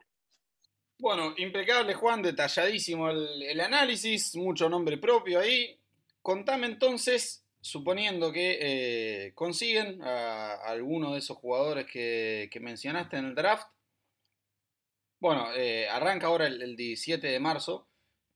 Bueno, 0.99 1.33
impecable 1.35 1.93
Juan, 1.95 2.21
detalladísimo 2.21 3.09
el, 3.09 3.59
análisis, 3.59 4.33
mucho 4.37 4.69
nombre 4.69 4.97
propio 4.97 5.41
ahí. 5.41 5.77
Contame 6.21 6.67
entonces 6.67 7.45
suponiendo 7.59 8.31
que 8.31 8.57
eh, 8.61 9.31
consiguen 9.35 10.01
a, 10.01 10.53
alguno 10.63 11.11
de 11.11 11.19
esos 11.19 11.35
jugadores 11.35 11.87
que, 11.87 12.49
mencionaste 12.61 13.17
en 13.17 13.25
el 13.25 13.35
draft, 13.35 13.67
bueno, 15.19 15.47
eh, 15.55 15.87
arranca 15.89 16.27
ahora 16.27 16.47
el, 16.47 16.75
17 16.75 17.25
de 17.27 17.39
marzo, 17.39 17.87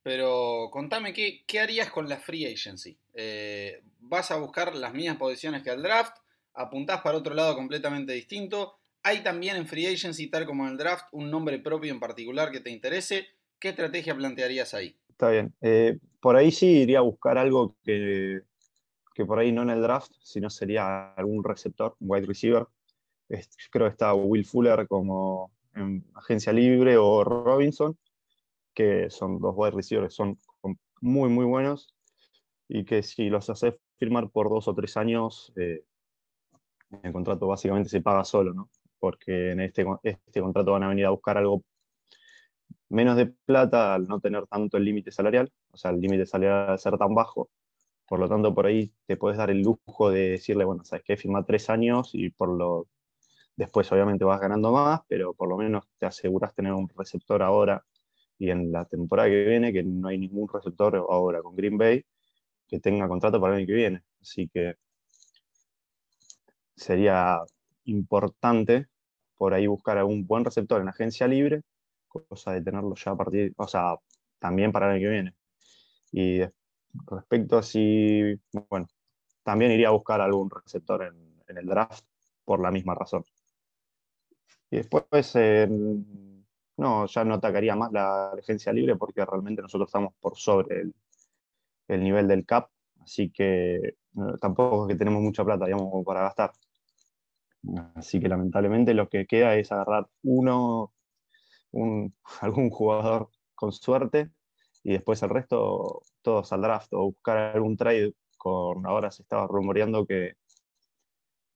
pero 0.03 0.69
contame 0.71 1.13
qué, 1.13 1.59
harías 1.59 1.91
con 1.91 2.09
la 2.09 2.17
free 2.17 2.45
agency. 2.45 2.97
Eh, 3.13 3.81
¿Vas 3.99 4.31
a 4.31 4.37
buscar 4.37 4.75
las 4.75 4.93
mismas 4.93 5.17
posiciones 5.17 5.63
que 5.63 5.69
el 5.69 5.83
draft? 5.83 6.17
¿Apuntás 6.53 7.01
para 7.01 7.17
otro 7.17 7.33
lado 7.33 7.55
completamente 7.55 8.13
distinto? 8.13 8.79
¿Hay 9.03 9.23
también 9.23 9.55
en 9.55 9.67
free 9.67 9.87
agency, 9.87 10.27
tal 10.27 10.45
como 10.45 10.65
en 10.65 10.71
el 10.71 10.77
draft, 10.77 11.05
un 11.11 11.29
nombre 11.29 11.59
propio 11.59 11.91
en 11.91 11.99
particular 11.99 12.51
que 12.51 12.59
te 12.59 12.71
interese? 12.71 13.27
¿Qué 13.59 13.69
estrategia 13.69 14.15
plantearías 14.15 14.73
ahí? 14.73 14.97
Está 15.09 15.29
bien. 15.29 15.53
por 16.19 16.35
ahí 16.35 16.51
sí 16.51 16.65
iría 16.65 16.97
a 16.97 17.03
buscar 17.03 17.37
algo 17.37 17.75
que, 17.83 18.41
que 19.13 19.25
por 19.25 19.37
ahí 19.37 19.51
no 19.51 19.61
en 19.61 19.69
el 19.69 19.81
draft, 19.81 20.11
sino 20.23 20.49
sería 20.49 21.13
algún 21.13 21.43
receptor, 21.43 21.95
un 21.99 22.07
wide 22.09 22.25
receiver. 22.25 22.65
creo 23.69 23.87
que 23.87 23.91
está 23.91 24.13
Will 24.15 24.45
Fuller 24.45 24.87
como 24.87 25.51
en 25.75 26.05
agencia 26.15 26.53
libre 26.53 26.97
o 26.97 27.23
Robinson, 27.23 27.97
que 28.73 29.09
son 29.09 29.39
dos 29.39 29.53
wide 29.55 29.71
receivers, 29.71 30.13
son 30.13 30.39
muy, 31.01 31.29
muy 31.29 31.45
buenos 31.45 31.95
y 32.67 32.85
que 32.85 33.03
si 33.03 33.29
los 33.29 33.49
haces 33.49 33.75
firmar 33.97 34.29
por 34.29 34.49
dos 34.49 34.67
o 34.67 34.75
tres 34.75 34.97
años, 34.97 35.51
eh, 35.57 35.83
el 37.03 37.13
contrato 37.13 37.47
básicamente 37.47 37.89
se 37.89 38.01
paga 38.01 38.23
solo, 38.23 38.53
¿no? 38.53 38.69
Porque 38.99 39.51
en 39.51 39.61
este, 39.61 39.85
este 40.03 40.41
contrato 40.41 40.71
van 40.71 40.83
a 40.83 40.89
venir 40.89 41.05
a 41.05 41.09
buscar 41.09 41.37
algo 41.37 41.63
menos 42.89 43.15
de 43.15 43.27
plata 43.27 43.93
al 43.95 44.07
no 44.07 44.19
tener 44.19 44.45
tanto 44.47 44.77
el 44.77 44.85
límite 44.85 45.11
salarial, 45.11 45.51
o 45.71 45.77
sea, 45.77 45.91
el 45.91 46.01
límite 46.01 46.25
salarial 46.25 46.69
al 46.71 46.79
ser 46.79 46.97
tan 46.97 47.15
bajo. 47.15 47.49
Por 48.07 48.19
lo 48.19 48.27
tanto, 48.27 48.53
por 48.53 48.65
ahí 48.65 48.91
te 49.05 49.15
puedes 49.15 49.37
dar 49.37 49.49
el 49.49 49.61
lujo 49.61 50.11
de 50.11 50.31
decirle, 50.31 50.65
bueno, 50.65 50.83
sabes 50.83 51.03
que 51.05 51.15
firma 51.15 51.45
tres 51.45 51.69
años 51.69 52.11
y 52.13 52.29
por 52.29 52.49
lo 52.49 52.87
después 53.55 53.91
obviamente 53.91 54.25
vas 54.25 54.39
ganando 54.39 54.71
más, 54.71 55.01
pero 55.07 55.33
por 55.33 55.49
lo 55.49 55.57
menos 55.57 55.85
te 55.97 56.05
aseguras 56.05 56.53
tener 56.53 56.73
un 56.73 56.89
receptor 56.89 57.41
ahora 57.43 57.83
y 58.37 58.49
en 58.49 58.71
la 58.71 58.85
temporada 58.85 59.29
que 59.29 59.45
viene, 59.45 59.71
que 59.73 59.83
no 59.83 60.07
hay 60.07 60.17
ningún 60.17 60.49
receptor 60.51 60.95
ahora 60.95 61.41
con 61.41 61.55
Green 61.55 61.77
Bay 61.77 62.03
que 62.67 62.79
tenga 62.79 63.07
contrato 63.07 63.39
para 63.39 63.53
el 63.53 63.59
año 63.59 63.67
que 63.67 63.73
viene. 63.73 64.03
Así 64.21 64.49
que 64.49 64.75
sería 66.75 67.39
importante 67.85 68.87
por 69.35 69.53
ahí 69.53 69.67
buscar 69.67 69.97
algún 69.97 70.25
buen 70.25 70.45
receptor 70.45 70.81
en 70.81 70.87
agencia 70.87 71.27
libre, 71.27 71.61
cosa 72.07 72.53
de 72.53 72.61
tenerlo 72.61 72.95
ya 72.95 73.11
a 73.11 73.15
partir, 73.15 73.53
o 73.57 73.67
sea, 73.67 73.95
también 74.39 74.71
para 74.71 74.87
el 74.87 74.93
año 74.93 75.01
que 75.01 75.09
viene. 75.09 75.35
Y 76.11 76.41
respecto 77.07 77.57
a 77.57 77.63
si, 77.63 78.39
bueno, 78.69 78.87
también 79.43 79.71
iría 79.71 79.89
a 79.89 79.91
buscar 79.91 80.21
algún 80.21 80.49
receptor 80.49 81.03
en, 81.03 81.57
el 81.57 81.65
draft 81.65 82.05
por 82.45 82.61
la 82.61 82.71
misma 82.71 82.95
razón. 82.95 83.25
Y 84.71 84.77
después, 84.77 85.35
no, 86.77 87.05
ya 87.05 87.25
no 87.25 87.33
atacaría 87.33 87.75
más 87.75 87.91
la 87.91 88.31
agencia 88.31 88.71
libre 88.71 88.95
porque 88.95 89.25
realmente 89.25 89.61
nosotros 89.61 89.89
estamos 89.89 90.13
por 90.21 90.37
sobre 90.37 90.83
el, 91.89 92.03
nivel 92.03 92.29
del 92.29 92.45
CAP, 92.45 92.69
así 93.01 93.29
que 93.29 93.97
tampoco 94.39 94.87
es 94.87 94.93
que 94.93 94.97
tenemos 94.97 95.21
mucha 95.21 95.43
plata, 95.43 95.65
para 96.05 96.21
gastar. 96.21 96.53
Así 97.95 98.19
que 98.21 98.29
lamentablemente 98.29 98.93
lo 98.93 99.09
que 99.09 99.27
queda 99.27 99.55
es 99.57 99.71
agarrar 99.73 100.07
uno, 100.23 100.93
algún 102.41 102.69
jugador 102.69 103.29
con 103.55 103.73
suerte 103.73 104.31
y 104.83 104.93
después 104.93 105.21
el 105.21 105.29
resto 105.29 106.01
todos 106.21 106.51
al 106.53 106.61
draft 106.61 106.93
o 106.93 107.05
buscar 107.05 107.37
algún 107.55 107.75
trade. 107.75 108.13
Con, 108.37 108.87
ahora 108.87 109.11
se 109.11 109.21
estaba 109.21 109.45
rumoreando 109.45 110.05
que, 110.07 110.33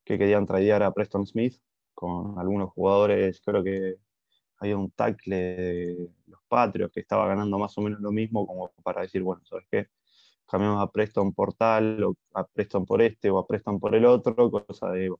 que 0.03 0.17
querían 0.19 0.45
tradear 0.45 0.83
a 0.83 0.93
Preston 0.93 1.25
Smith 1.25 1.59
con 1.95 2.37
algunos 2.39 2.71
jugadores, 2.71 3.41
creo 3.43 3.63
que 3.63 3.95
había 4.59 4.77
un 4.77 4.91
tackle 4.91 5.35
de 5.35 6.09
los 6.27 6.41
Patriots 6.47 6.93
que 6.93 7.01
estaba 7.01 7.27
ganando 7.27 7.57
más 7.57 7.77
o 7.77 7.81
menos 7.81 7.99
lo 8.01 8.11
mismo 8.11 8.45
como 8.45 8.71
para 8.83 9.01
decir, 9.01 9.21
bueno, 9.23 9.41
¿sabes 9.45 9.65
qué? 9.71 9.87
Cambiamos 10.47 10.81
a 10.83 10.91
Preston 10.91 11.33
por 11.33 11.53
tal, 11.53 12.03
o 12.03 12.15
a 12.33 12.45
Preston 12.45 12.85
por 12.85 13.01
este, 13.01 13.29
o 13.31 13.39
a 13.39 13.47
Preston 13.47 13.79
por 13.79 13.95
el 13.95 14.05
otro, 14.05 14.51
cosa 14.51 14.91
de 14.91 15.11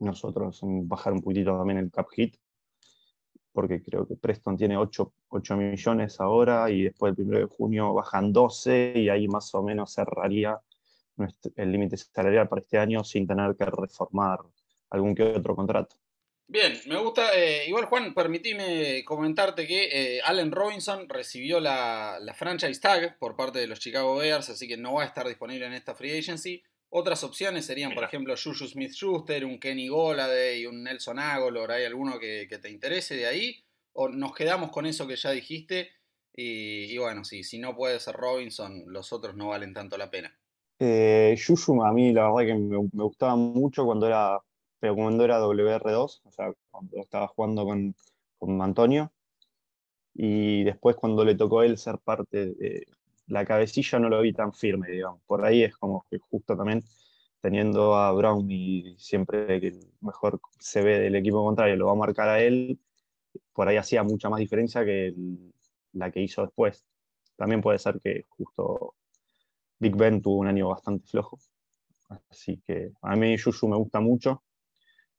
nosotros 0.00 0.60
bajar 0.62 1.12
un 1.12 1.22
poquitito 1.22 1.56
también 1.56 1.78
el 1.78 1.90
cap 1.90 2.08
hit, 2.10 2.36
porque 3.52 3.82
creo 3.82 4.06
que 4.06 4.16
Preston 4.16 4.56
tiene 4.56 4.76
8, 4.76 5.12
8 5.28 5.56
millones 5.56 6.20
ahora 6.20 6.70
y 6.70 6.84
después 6.84 7.16
del 7.16 7.28
1 7.28 7.38
de 7.38 7.44
junio 7.46 7.94
bajan 7.94 8.32
12 8.32 8.92
y 8.96 9.08
ahí 9.08 9.28
más 9.28 9.54
o 9.54 9.62
menos 9.62 9.92
cerraría 9.94 10.60
el 11.56 11.72
límite 11.72 11.96
salarial 11.96 12.48
para 12.48 12.62
este 12.62 12.78
año 12.78 13.04
sin 13.04 13.26
tener 13.26 13.56
que 13.56 13.64
reformar 13.66 14.40
algún 14.90 15.14
que 15.14 15.22
otro 15.22 15.54
contrato. 15.56 15.96
Bien, 16.46 16.76
me 16.86 16.96
gusta. 16.96 17.30
Eh, 17.34 17.68
igual, 17.68 17.84
Juan, 17.84 18.12
permitime 18.12 19.04
comentarte 19.04 19.66
que 19.66 20.16
eh, 20.16 20.20
Allen 20.24 20.50
Robinson 20.50 21.08
recibió 21.08 21.60
la, 21.60 22.18
la, 22.20 22.34
franchise 22.34 22.80
tag 22.80 23.18
por 23.18 23.36
parte 23.36 23.60
de 23.60 23.68
los 23.68 23.78
Chicago 23.78 24.16
Bears, 24.16 24.50
así 24.50 24.66
que 24.66 24.76
no 24.76 24.94
va 24.94 25.04
a 25.04 25.06
estar 25.06 25.28
disponible 25.28 25.66
en 25.66 25.74
esta 25.74 25.94
free 25.94 26.18
agency. 26.18 26.62
Otras 26.92 27.22
opciones 27.22 27.66
serían, 27.66 27.94
por 27.94 28.02
ejemplo, 28.02 28.34
Juju 28.36 28.66
Smith 28.66 28.90
Schuster, 28.90 29.44
un 29.44 29.60
Kenny 29.60 29.86
Goladay, 29.86 30.66
un 30.66 30.82
Nelson 30.82 31.20
Agolor. 31.20 31.70
¿Hay 31.70 31.84
alguno 31.84 32.18
que, 32.18 32.48
te 32.60 32.68
interese 32.68 33.14
de 33.14 33.26
ahí? 33.26 33.62
¿O 33.92 34.08
nos 34.08 34.34
quedamos 34.34 34.72
con 34.72 34.86
eso 34.86 35.06
que 35.06 35.14
ya 35.14 35.30
dijiste? 35.30 35.90
Y, 36.34 36.98
bueno, 36.98 37.24
sí, 37.24 37.44
si 37.44 37.58
no 37.60 37.76
puede 37.76 38.00
ser 38.00 38.16
Robinson, 38.16 38.82
los 38.86 39.12
otros 39.12 39.36
no 39.36 39.48
valen 39.48 39.72
tanto 39.72 39.96
la 39.96 40.10
pena. 40.10 40.36
Eh, 40.80 41.36
a 41.36 41.92
mí 41.92 42.12
la 42.12 42.32
verdad 42.32 42.46
que 42.46 42.54
me, 42.58 42.76
gustaba 42.76 43.36
mucho 43.36 43.84
cuando 43.84 44.08
era, 44.08 44.40
pero 44.80 44.94
cuando 44.96 45.24
era 45.24 45.40
WR2, 45.40 46.22
o 46.24 46.32
sea, 46.32 46.52
cuando 46.70 46.98
estaba 46.98 47.28
jugando 47.28 47.64
con, 47.64 47.94
con 48.38 48.60
Antonio. 48.62 49.12
Y 50.14 50.64
después 50.64 50.96
cuando 50.96 51.24
le 51.24 51.36
tocó 51.36 51.60
a 51.60 51.66
él 51.66 51.78
ser 51.78 51.98
parte 51.98 52.54
de, 52.54 52.86
la 53.30 53.44
cabecilla 53.46 53.98
no 53.98 54.08
lo 54.08 54.20
vi 54.20 54.32
tan 54.32 54.52
firme, 54.52 54.90
digamos. 54.90 55.22
Por 55.26 55.44
ahí 55.44 55.62
es 55.62 55.76
como 55.76 56.04
que 56.10 56.18
justo 56.18 56.56
también 56.56 56.82
teniendo 57.40 57.94
a 57.94 58.12
Brown 58.12 58.50
y 58.50 58.96
siempre 58.98 59.60
que 59.60 59.72
mejor 60.00 60.40
se 60.58 60.82
ve 60.82 60.98
del 60.98 61.14
equipo 61.16 61.44
contrario 61.44 61.76
lo 61.76 61.86
va 61.86 61.92
a 61.92 61.94
marcar 61.94 62.28
a 62.28 62.42
él, 62.42 62.78
por 63.54 63.68
ahí 63.68 63.76
hacía 63.76 64.02
mucha 64.02 64.28
más 64.28 64.40
diferencia 64.40 64.84
que 64.84 65.14
la 65.92 66.10
que 66.10 66.20
hizo 66.20 66.42
después. 66.42 66.84
También 67.36 67.62
puede 67.62 67.78
ser 67.78 68.00
que 68.02 68.26
justo 68.28 68.94
Big 69.78 69.96
Ben 69.96 70.20
tuvo 70.20 70.38
un 70.38 70.48
año 70.48 70.68
bastante 70.68 71.06
flojo. 71.06 71.38
Así 72.28 72.60
que 72.66 72.92
a 73.02 73.16
mí 73.16 73.36
Yuyu 73.36 73.68
me 73.68 73.76
gusta 73.76 74.00
mucho, 74.00 74.42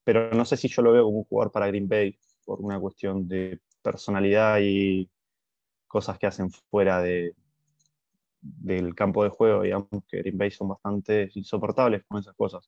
pero 0.03 0.31
no 0.31 0.45
sé 0.45 0.57
si 0.57 0.67
yo 0.67 0.81
lo 0.81 0.91
veo 0.91 1.05
como 1.05 1.19
un 1.19 1.25
jugador 1.25 1.51
para 1.51 1.67
Green 1.67 1.87
Bay 1.87 2.17
por 2.45 2.61
una 2.61 2.79
cuestión 2.79 3.27
de 3.27 3.59
personalidad 3.81 4.59
y 4.61 5.09
cosas 5.87 6.17
que 6.17 6.27
hacen 6.27 6.51
fuera 6.51 7.01
de, 7.01 7.35
del 8.41 8.95
campo 8.95 9.23
de 9.23 9.29
juego, 9.29 9.61
digamos 9.61 9.87
que 10.07 10.17
Green 10.17 10.37
Bay 10.37 10.51
son 10.51 10.69
bastante 10.69 11.29
insoportables 11.35 12.03
con 12.05 12.19
esas 12.19 12.35
cosas. 12.35 12.67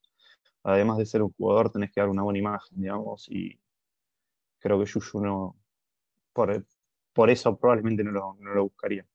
Además 0.64 0.98
de 0.98 1.06
ser 1.06 1.22
un 1.22 1.34
jugador, 1.34 1.72
tenés 1.72 1.92
que 1.92 2.00
dar 2.00 2.10
una 2.10 2.24
buena 2.24 2.40
imagen, 2.40 2.80
digamos, 2.80 3.28
y 3.30 3.60
creo 4.60 4.80
que 4.80 4.86
Yuyu 4.86 5.20
no, 5.20 5.58
por, 6.32 6.66
por 7.12 7.30
eso 7.30 7.58
probablemente 7.58 8.04
no 8.04 8.12
lo, 8.12 8.38
no 8.40 8.54
lo 8.54 8.64
buscaría. 8.64 9.06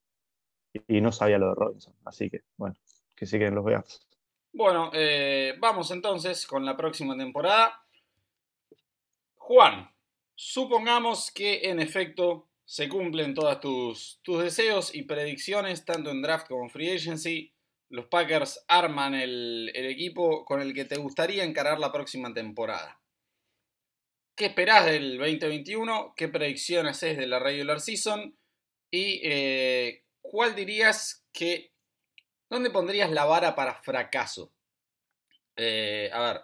Y, 0.87 1.01
no 1.01 1.11
sabía 1.13 1.39
lo 1.39 1.49
de 1.49 1.55
Robinson, 1.55 1.95
así 2.05 2.29
que, 2.29 2.43
bueno, 2.57 2.77
que 3.17 3.25
siguen 3.25 3.55
los 3.55 3.65
veas. 3.65 4.07
Bueno, 4.53 4.91
eh, 4.93 5.55
vamos 5.59 5.91
entonces 5.91 6.47
con 6.47 6.65
la 6.65 6.77
próxima 6.77 7.17
temporada. 7.17 7.81
Juan, 9.49 9.91
supongamos 10.35 11.31
que 11.31 11.71
en 11.71 11.81
efecto 11.81 12.51
se 12.67 12.87
cumplen 12.87 13.33
todos 13.33 13.59
tus, 13.61 14.21
tus 14.21 14.43
deseos 14.43 14.95
y 14.95 15.05
predicciones, 15.05 15.87
tanto 15.87 16.11
en 16.11 16.21
draft 16.21 16.49
como 16.49 16.65
en 16.65 16.71
free 16.71 16.91
agency. 16.91 17.55
Los 17.89 18.09
Packers 18.09 18.63
arman 18.69 19.15
el, 19.15 19.71
equipo 19.75 20.45
con 20.45 20.61
el 20.61 20.75
que 20.75 20.85
te 20.85 20.99
gustaría 20.99 21.45
encarar 21.45 21.81
la 21.81 21.91
próxima 21.91 22.35
temporada. 22.35 23.01
¿Qué 24.37 24.45
esperás 24.45 24.85
del 24.85 25.17
2021? 25.17 26.13
¿Qué 26.15 26.29
predicciones 26.29 26.99
haces 26.99 27.17
de 27.17 27.27
la 27.27 27.39
regular 27.39 27.81
season? 27.81 28.39
¿Y 28.91 29.23
eh, 29.25 30.05
cuál 30.21 30.55
dirías 30.55 31.25
que... 31.33 31.73
¿Dónde 32.51 32.69
pondrías 32.69 33.11
la 33.11 33.25
vara 33.25 33.55
para 33.55 33.77
fracaso? 33.77 34.53
Eh, 35.57 36.11
a 36.13 36.21
ver, 36.21 36.43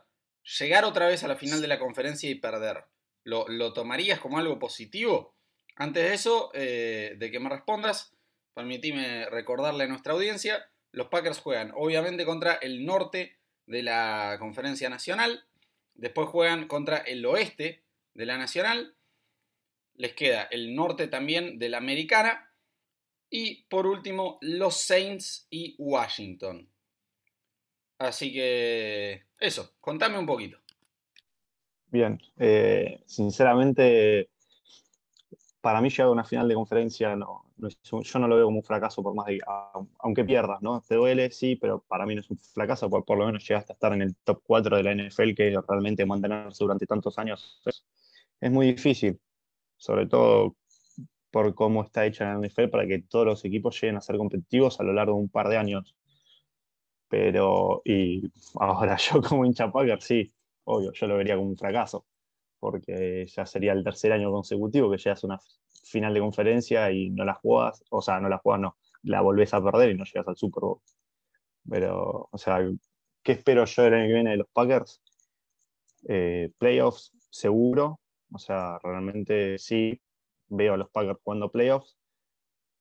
llegar 0.59 0.87
otra 0.87 1.07
vez 1.07 1.23
a 1.23 1.29
la 1.29 1.37
final 1.37 1.61
de 1.61 1.69
la 1.69 1.79
conferencia 1.79 2.31
y 2.31 2.37
perder. 2.37 2.87
¿Lo, 3.25 3.49
¿Lo 3.49 3.73
tomarías 3.73 4.21
como 4.21 4.39
algo 4.39 4.59
positivo? 4.59 5.35
Antes 5.77 6.05
de 6.05 6.15
eso, 6.15 6.51
eh, 6.55 7.15
de 7.19 7.31
que 7.31 7.41
me 7.41 7.49
respondas, 7.49 8.15
permitime 8.55 9.27
recordarle 9.27 9.85
a 9.85 9.89
nuestra 9.89 10.13
audiencia, 10.13 10.71
los 10.93 11.09
Packers 11.09 11.41
juegan 11.41 11.73
obviamente 11.75 12.25
contra 12.25 12.55
el 12.55 12.85
norte 12.85 13.37
de 13.67 13.83
la 13.83 14.37
conferencia 14.39 14.89
nacional, 14.89 15.45
después 15.95 16.29
juegan 16.29 16.69
contra 16.69 16.99
el 16.99 17.27
oeste 17.27 17.83
de 18.15 18.27
la 18.27 18.39
nacional, 18.39 18.95
les 19.97 20.15
queda 20.15 20.43
el 20.51 20.75
norte 20.75 21.09
también 21.09 21.59
de 21.59 21.69
la 21.69 21.79
americana 21.79 22.53
y 23.29 23.65
por 23.65 23.87
último 23.87 24.39
los 24.41 24.77
Saints 24.77 25.47
y 25.51 25.75
Washington. 25.79 26.69
Así 27.99 28.33
que 28.33 29.25
eso, 29.41 29.75
contame 29.81 30.19
un 30.19 30.27
poquito. 30.27 30.64
Bien, 31.95 32.21
eh, 32.39 33.05
sinceramente 33.07 34.29
para 35.61 35.81
mí 35.81 35.91
llegar 35.91 36.09
a 36.09 36.11
una 36.11 36.25
final 36.25 36.49
de 36.49 36.57
conferencia 36.57 37.15
no, 37.15 37.45
yo 37.57 38.19
no 38.19 38.27
lo 38.27 38.35
veo 38.35 38.47
como 38.47 38.59
un 38.59 38.65
fracaso 38.65 39.01
por 39.01 39.15
más 39.15 39.27
de 39.27 39.39
aunque 40.01 40.25
pierdas, 40.25 40.61
¿no? 40.61 40.81
Te 40.81 40.97
duele, 40.97 41.31
sí, 41.31 41.55
pero 41.55 41.85
para 41.87 42.05
mí 42.05 42.17
no 42.17 42.21
es 42.21 42.29
un 42.31 42.37
fracaso, 42.37 42.91
porque 42.91 43.07
por 43.07 43.19
lo 43.19 43.27
menos 43.27 43.47
llegaste 43.47 43.73
a 43.73 43.75
estar 43.75 43.93
en 43.93 44.03
el 44.03 44.17
top 44.25 44.43
4 44.45 44.77
de 44.77 44.83
la 44.83 44.91
NFL 44.91 45.35
que 45.37 45.57
realmente 45.69 46.05
mantenerse 46.05 46.65
durante 46.65 46.85
tantos 46.85 47.17
años 47.17 47.63
es, 47.65 48.51
muy 48.51 48.73
difícil, 48.73 49.21
sobre 49.77 50.07
todo 50.09 50.57
por 51.31 51.55
cómo 51.55 51.85
está 51.85 52.07
hecha 52.07 52.25
la 52.25 52.45
NFL 52.45 52.71
para 52.71 52.89
que 52.89 53.03
todos 53.03 53.25
los 53.25 53.45
equipos 53.45 53.81
lleguen 53.81 53.99
a 53.99 54.01
ser 54.01 54.17
competitivos 54.17 54.81
a 54.81 54.83
lo 54.83 54.93
largo 54.93 55.15
de 55.15 55.21
un 55.23 55.29
par 55.29 55.49
de 55.49 55.59
años. 55.59 55.95
Pero, 57.09 57.83
y 57.85 58.33
ahora 58.59 58.97
yo 59.13 59.23
como 59.23 59.45
hincha 59.45 59.71
Packer, 59.71 60.03
sí, 60.03 60.34
obvio, 60.65 60.93
yo 60.93 61.07
lo 61.07 61.17
vería 61.17 61.37
como 61.37 61.49
un 61.49 61.57
fracaso 61.57 62.07
porque 62.65 63.27
ya 63.27 63.45
sería 63.45 63.75
el 63.75 63.85
tercer 63.85 64.11
año 64.13 64.33
consecutivo 64.33 64.91
que 64.91 64.97
llegas 64.97 65.23
a 65.23 65.27
una 65.27 65.41
final 65.85 66.15
de 66.15 66.21
conferencia 66.21 66.91
y 66.91 67.11
no 67.11 67.23
la 67.27 67.35
jugás, 67.35 67.85
o 67.91 68.01
sea, 68.01 68.21
no 68.21 68.31
la 68.31 68.39
jugás, 68.39 68.59
no, 68.59 68.79
la 69.03 69.21
volvés 69.21 69.53
a 69.53 69.63
perder 69.63 69.91
y 69.91 69.99
no 69.99 70.05
llegas 70.05 70.29
al 70.29 70.37
Super 70.39 70.63
Bowl. 70.63 70.81
Pero, 71.69 72.27
o 72.31 72.39
sea, 72.39 72.67
¿qué 73.23 73.33
espero 73.33 73.67
yo 73.67 73.85
el 73.85 73.93
año 73.93 74.07
que 74.07 74.15
viene 74.15 74.31
de 74.31 74.37
los 74.39 74.49
Packers? 74.49 75.03
Eh, 76.09 76.53
playoffs 76.57 77.13
seguro, 77.29 78.01
o 78.33 78.39
sea, 78.39 78.79
realmente 78.83 79.59
sí 79.59 80.01
veo 80.49 80.73
a 80.73 80.77
los 80.79 80.89
Packers 80.89 81.21
jugando 81.23 81.51
playoffs. 81.51 81.99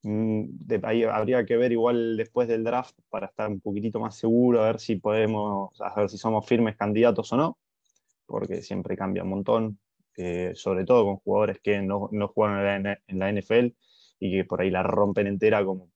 Mm, 0.04 0.46
ahí 0.84 1.04
habría 1.04 1.46
que 1.46 1.58
ver 1.58 1.74
igual 1.74 2.16
después 2.16 2.48
del 2.48 2.64
draft 2.64 2.98
para 3.10 3.28
estar 3.28 3.50
un 3.50 3.60
poquitito 3.60 4.00
más 4.00 4.16
seguro, 4.16 4.62
a 4.62 4.68
ver 4.68 4.80
si 4.80 4.96
podemos, 4.96 5.80
a 5.82 5.94
ver 5.94 6.10
si 6.10 6.18
somos 6.18 6.46
firmes 6.46 6.78
candidatos 6.78 7.34
o 7.34 7.36
no, 7.36 7.58
porque 8.26 8.62
siempre 8.62 8.98
cambia 8.98 9.24
un 9.24 9.30
montón, 9.30 9.80
eh, 10.18 10.52
sobre 10.56 10.86
todo 10.86 11.06
con 11.06 11.18
jugadores 11.18 11.60
que 11.62 11.82
no, 11.82 12.10
no 12.12 12.28
juegan 12.28 13.00
en 13.08 13.20
la, 13.20 13.32
NFL 13.32 13.76
y 14.20 14.32
que 14.32 14.46
por 14.46 14.62
ahí 14.62 14.70
la 14.70 14.84
rompen 14.84 15.28
entera, 15.28 15.66
como, 15.66 15.90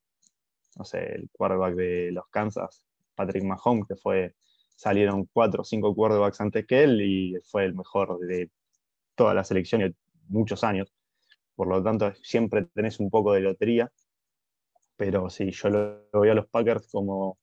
no 0.77 0.85
sé, 0.85 1.15
el 1.15 1.29
quarterback 1.31 1.75
de 1.75 2.11
los 2.11 2.27
Kansas, 2.29 2.83
Patrick 3.15 3.43
Mahomes, 3.43 3.87
que 3.87 3.95
fue, 3.95 4.35
salieron 4.75 5.27
cuatro 5.31 5.61
o 5.61 5.65
cinco 5.65 5.95
quarterbacks 5.95 6.41
antes 6.41 6.65
que 6.65 6.83
él 6.83 7.01
y 7.01 7.35
fue 7.43 7.65
el 7.65 7.75
mejor 7.75 8.19
de 8.19 8.49
toda 9.15 9.33
la 9.33 9.43
selección 9.43 9.81
y 9.81 9.95
muchos 10.29 10.63
años. 10.63 10.93
Por 11.55 11.67
lo 11.67 11.83
tanto, 11.83 12.13
siempre 12.23 12.65
tenés 12.73 12.99
un 12.99 13.09
poco 13.09 13.33
de 13.33 13.41
lotería. 13.41 13.91
Pero 14.95 15.29
sí, 15.29 15.51
yo 15.51 15.69
lo, 15.69 16.21
veo 16.21 16.31
a 16.31 16.35
los 16.35 16.47
Packers 16.47 16.87
como 16.91 17.37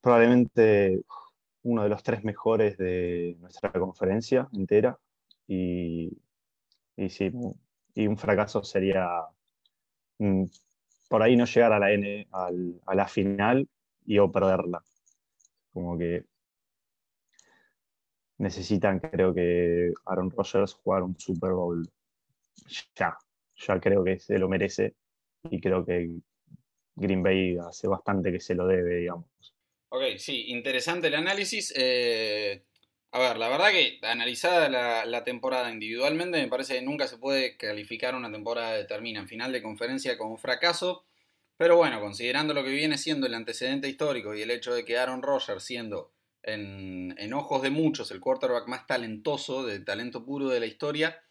probablemente 0.00 1.02
uno 1.66 1.82
de 1.82 1.88
los 1.88 2.02
tres 2.02 2.24
mejores 2.24 2.78
de 2.78 3.36
nuestra 3.40 3.72
conferencia 3.72 4.48
entera. 4.52 4.98
Y, 5.48 6.16
y 6.96 7.08
sí, 7.10 7.30
y 7.94 8.06
un 8.06 8.16
fracaso 8.16 8.62
sería 8.62 9.06
mm, 10.18 10.44
por 11.08 11.22
ahí 11.22 11.36
no 11.36 11.44
llegar 11.44 11.72
a 11.72 11.78
la, 11.78 11.92
N, 11.92 12.28
a 12.32 12.94
la 12.94 13.08
final 13.08 13.68
y 14.04 14.18
o 14.18 14.30
perderla. 14.30 14.82
Como 15.72 15.98
que 15.98 16.24
necesitan, 18.38 19.00
creo 19.00 19.34
que 19.34 19.92
Aaron 20.06 20.30
Rodgers 20.30 20.74
jugar 20.74 21.02
un 21.02 21.18
Super 21.18 21.52
Bowl 21.52 21.88
ya, 22.94 23.16
ya 23.56 23.80
creo 23.80 24.04
que 24.04 24.18
se 24.18 24.38
lo 24.38 24.48
merece 24.48 24.94
y 25.50 25.60
creo 25.60 25.84
que 25.84 26.10
Green 26.94 27.22
Bay 27.22 27.56
hace 27.58 27.88
bastante 27.88 28.32
que 28.32 28.40
se 28.40 28.54
lo 28.54 28.66
debe, 28.66 28.96
digamos. 28.96 29.55
Ok, 29.88 30.02
sí, 30.18 30.46
interesante 30.48 31.06
el 31.08 31.14
análisis. 31.14 31.72
Eh, 31.76 32.64
a 33.12 33.18
ver, 33.18 33.38
la 33.38 33.48
verdad 33.48 33.70
que 33.70 33.98
analizada 34.02 34.68
la, 34.68 35.24
temporada 35.24 35.70
individualmente, 35.70 36.40
me 36.40 36.48
parece 36.48 36.74
que 36.74 36.82
nunca 36.82 37.06
se 37.06 37.18
puede 37.18 37.56
calificar 37.56 38.14
una 38.14 38.30
temporada 38.30 38.72
de 38.72 38.84
termina 38.84 39.20
en 39.20 39.28
final 39.28 39.52
de 39.52 39.62
conferencia 39.62 40.18
como 40.18 40.32
un 40.32 40.38
fracaso. 40.38 41.04
Pero 41.56 41.76
bueno, 41.76 42.00
considerando 42.00 42.52
lo 42.52 42.64
que 42.64 42.70
viene 42.70 42.98
siendo 42.98 43.26
el 43.26 43.34
antecedente 43.34 43.88
histórico 43.88 44.34
y 44.34 44.42
el 44.42 44.50
hecho 44.50 44.74
de 44.74 44.84
que 44.84 44.98
Aaron 44.98 45.22
Rodgers 45.22 45.64
siendo 45.64 46.12
en, 46.42 47.14
en 47.18 47.32
ojos 47.32 47.62
de 47.62 47.70
muchos 47.70 48.10
el 48.10 48.20
quarterback 48.20 48.68
más 48.68 48.86
talentoso, 48.86 49.64
de 49.64 49.80
talento 49.80 50.24
puro 50.24 50.48
de 50.48 50.60
la 50.60 50.66
historia, 50.66 51.22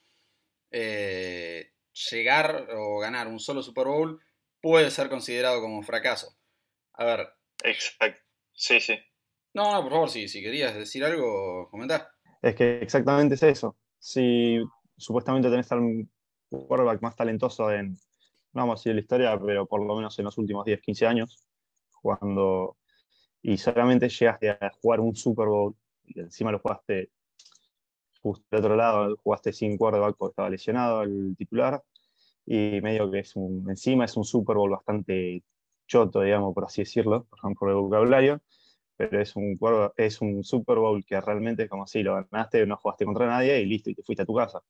eh, 0.71 1.71
llegar 2.11 2.67
o 2.71 2.99
ganar 2.99 3.27
un 3.27 3.39
solo 3.39 3.61
Super 3.63 3.85
Bowl 3.85 4.21
puede 4.61 4.91
ser 4.91 5.09
considerado 5.09 5.61
como 5.61 5.77
un 5.77 5.83
fracaso. 5.83 6.35
A 6.93 7.05
ver. 7.05 7.29
Exacto. 7.63 8.24
Sí, 8.55 8.79
sí. 8.79 8.95
No, 9.53 9.71
no, 9.71 9.83
por 9.83 9.91
favor, 9.91 10.09
si, 10.09 10.27
si 10.27 10.41
querías 10.41 10.73
decir 10.75 11.03
algo, 11.03 11.69
comentar. 11.69 12.07
Es 12.41 12.55
que 12.55 12.79
exactamente 12.81 13.35
es 13.35 13.43
eso. 13.43 13.77
Si 13.99 14.59
supuestamente 14.97 15.49
tenés 15.49 15.71
al 15.71 16.07
quarterback 16.49 17.01
más 17.01 17.15
talentoso 17.15 17.71
en, 17.71 17.91
no 18.53 18.61
vamos 18.61 18.79
a 18.79 18.79
decir 18.79 18.95
la 18.95 19.01
historia, 19.01 19.39
pero 19.39 19.65
por 19.65 19.85
lo 19.85 19.95
menos 19.95 20.17
en 20.19 20.25
los 20.25 20.37
últimos 20.37 20.65
10, 20.65 20.81
15 20.81 21.05
años, 21.05 21.45
jugando, 21.91 22.77
y 23.41 23.57
solamente 23.57 24.09
llegaste 24.09 24.49
a 24.49 24.71
jugar 24.81 24.99
un 24.99 25.15
Super 25.15 25.47
Bowl, 25.47 25.75
y 26.05 26.19
encima 26.19 26.51
lo 26.51 26.59
jugaste 26.59 27.09
justo 28.25 28.43
del 28.49 28.59
otro 28.59 28.75
lado 28.75 29.15
jugaste 29.23 29.53
sin 29.53 29.77
quarterback 29.77 30.15
porque 30.17 30.31
estaba 30.31 30.49
lesionado 30.49 31.03
el 31.03 31.35
titular 31.37 31.83
y 32.45 32.81
medio 32.81 33.11
que 33.11 33.19
es 33.19 33.35
un, 33.35 33.69
encima 33.69 34.05
es 34.05 34.17
un 34.17 34.23
Super 34.23 34.55
Bowl 34.55 34.71
bastante 34.71 35.43
choto, 35.87 36.21
digamos, 36.21 36.53
por 36.53 36.65
así 36.65 36.81
decirlo, 36.81 37.25
por 37.25 37.39
ejemplo, 37.39 37.69
el 37.69 37.75
vocabulario, 37.75 38.41
pero 38.97 39.21
es 39.21 39.35
un, 39.35 39.59
es 39.97 40.21
un 40.21 40.43
Super 40.43 40.77
Bowl 40.77 41.03
que 41.05 41.19
realmente 41.19 41.63
es 41.63 41.69
como 41.69 41.85
si 41.87 42.03
lo 42.03 42.15
ganaste, 42.15 42.65
no 42.65 42.77
jugaste 42.77 43.05
contra 43.05 43.27
nadie 43.27 43.59
y 43.61 43.65
listo, 43.65 43.89
y 43.89 43.95
te 43.95 44.03
fuiste 44.03 44.23
a 44.23 44.25
tu 44.25 44.35
casa. 44.35 44.61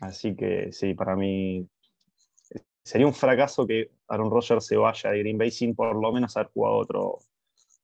Así 0.00 0.34
que 0.34 0.72
sí, 0.72 0.94
para 0.94 1.16
mí 1.16 1.68
sería 2.82 3.06
un 3.06 3.14
fracaso 3.14 3.66
que 3.66 3.90
Aaron 4.08 4.30
Rodgers 4.30 4.66
se 4.66 4.76
vaya 4.76 5.10
de 5.10 5.18
Green 5.20 5.38
Bay 5.38 5.50
sin 5.50 5.74
por 5.74 5.96
lo 5.96 6.12
menos 6.12 6.36
haber 6.36 6.50
jugado 6.52 6.76
otro, 6.76 7.18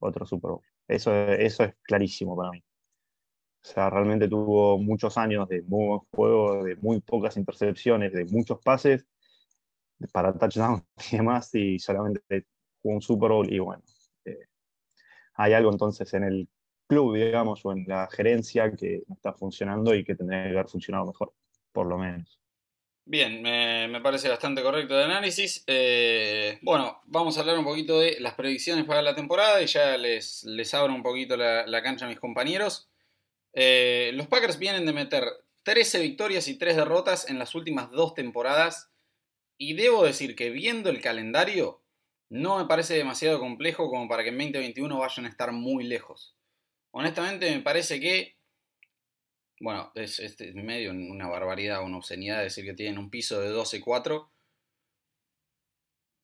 otro 0.00 0.26
Super 0.26 0.50
Bowl. 0.52 0.62
Eso, 0.86 1.14
eso 1.14 1.64
es 1.64 1.74
clarísimo 1.82 2.36
para 2.36 2.50
mí. 2.50 2.62
O 3.62 3.66
sea, 3.66 3.90
realmente 3.90 4.28
tuvo 4.28 4.78
muchos 4.78 5.18
años 5.18 5.48
de 5.48 5.62
muy 5.62 5.86
buen 5.86 6.00
juego, 6.12 6.64
de 6.64 6.76
muy 6.76 7.00
pocas 7.00 7.36
intercepciones, 7.36 8.12
de 8.12 8.24
muchos 8.26 8.58
pases 8.60 9.06
para 10.12 10.32
touchdown 10.32 10.84
y 11.12 11.16
demás, 11.16 11.54
y 11.54 11.78
solamente 11.78 12.46
jugó 12.82 12.94
un 12.94 13.02
Super 13.02 13.30
Bowl. 13.30 13.52
Y 13.52 13.58
bueno, 13.58 13.82
eh, 14.24 14.46
hay 15.34 15.52
algo 15.52 15.70
entonces 15.70 16.12
en 16.14 16.24
el 16.24 16.48
club, 16.86 17.14
digamos, 17.14 17.64
o 17.64 17.72
en 17.72 17.84
la 17.86 18.08
gerencia 18.10 18.72
que 18.72 19.02
no 19.06 19.14
está 19.14 19.32
funcionando 19.32 19.94
y 19.94 20.04
que 20.04 20.14
tendría 20.14 20.44
que 20.44 20.50
haber 20.50 20.68
funcionado 20.68 21.06
mejor, 21.06 21.32
por 21.72 21.86
lo 21.86 21.96
menos. 21.98 22.40
Bien, 23.04 23.42
me, 23.42 24.00
parece 24.00 24.28
bastante 24.28 24.62
correcto 24.62 24.96
el 24.96 25.10
análisis. 25.10 25.64
Eh, 25.66 26.58
bueno, 26.62 27.00
vamos 27.06 27.36
a 27.36 27.40
hablar 27.40 27.58
un 27.58 27.64
poquito 27.64 27.98
de 27.98 28.20
las 28.20 28.34
predicciones 28.34 28.84
para 28.84 29.02
la 29.02 29.16
temporada 29.16 29.60
y 29.60 29.66
ya 29.66 29.96
les, 29.96 30.44
les 30.44 30.72
abro 30.74 30.94
un 30.94 31.02
poquito 31.02 31.36
la, 31.36 31.66
la 31.66 31.82
cancha 31.82 32.04
a 32.04 32.08
mis 32.08 32.20
compañeros. 32.20 32.88
Eh, 33.52 34.12
los 34.14 34.26
Packers 34.28 34.58
vienen 34.58 34.86
de 34.86 34.92
meter 34.92 35.24
13 35.64 36.00
victorias 36.00 36.46
y 36.48 36.56
3 36.56 36.76
derrotas 36.76 37.28
en 37.28 37.38
las 37.38 37.54
últimas 37.54 37.90
dos 37.90 38.14
temporadas. 38.14 38.89
Y 39.60 39.74
debo 39.74 40.04
decir 40.04 40.34
que 40.36 40.48
viendo 40.48 40.88
el 40.88 41.02
calendario, 41.02 41.82
no 42.30 42.58
me 42.58 42.64
parece 42.64 42.94
demasiado 42.94 43.38
complejo 43.38 43.90
como 43.90 44.08
para 44.08 44.22
que 44.22 44.30
en 44.30 44.38
2021 44.38 44.98
vayan 44.98 45.26
a 45.26 45.28
estar 45.28 45.52
muy 45.52 45.84
lejos. 45.84 46.34
Honestamente 46.92 47.54
me 47.54 47.60
parece 47.60 48.00
que, 48.00 48.36
bueno, 49.60 49.92
es, 49.94 50.18
es 50.18 50.54
medio 50.54 50.92
una 50.92 51.28
barbaridad, 51.28 51.84
una 51.84 51.98
obscenidad 51.98 52.42
decir 52.42 52.64
que 52.64 52.72
tienen 52.72 52.96
un 52.96 53.10
piso 53.10 53.38
de 53.38 53.52
12-4. 53.52 54.30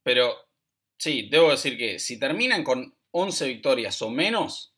Pero 0.03 0.35
sí, 0.96 1.29
debo 1.31 1.51
decir 1.51 1.77
que 1.77 1.99
si 1.99 2.18
terminan 2.18 2.64
con 2.64 2.96
11 3.11 3.49
victorias 3.49 4.01
o 4.01 4.09
menos, 4.09 4.72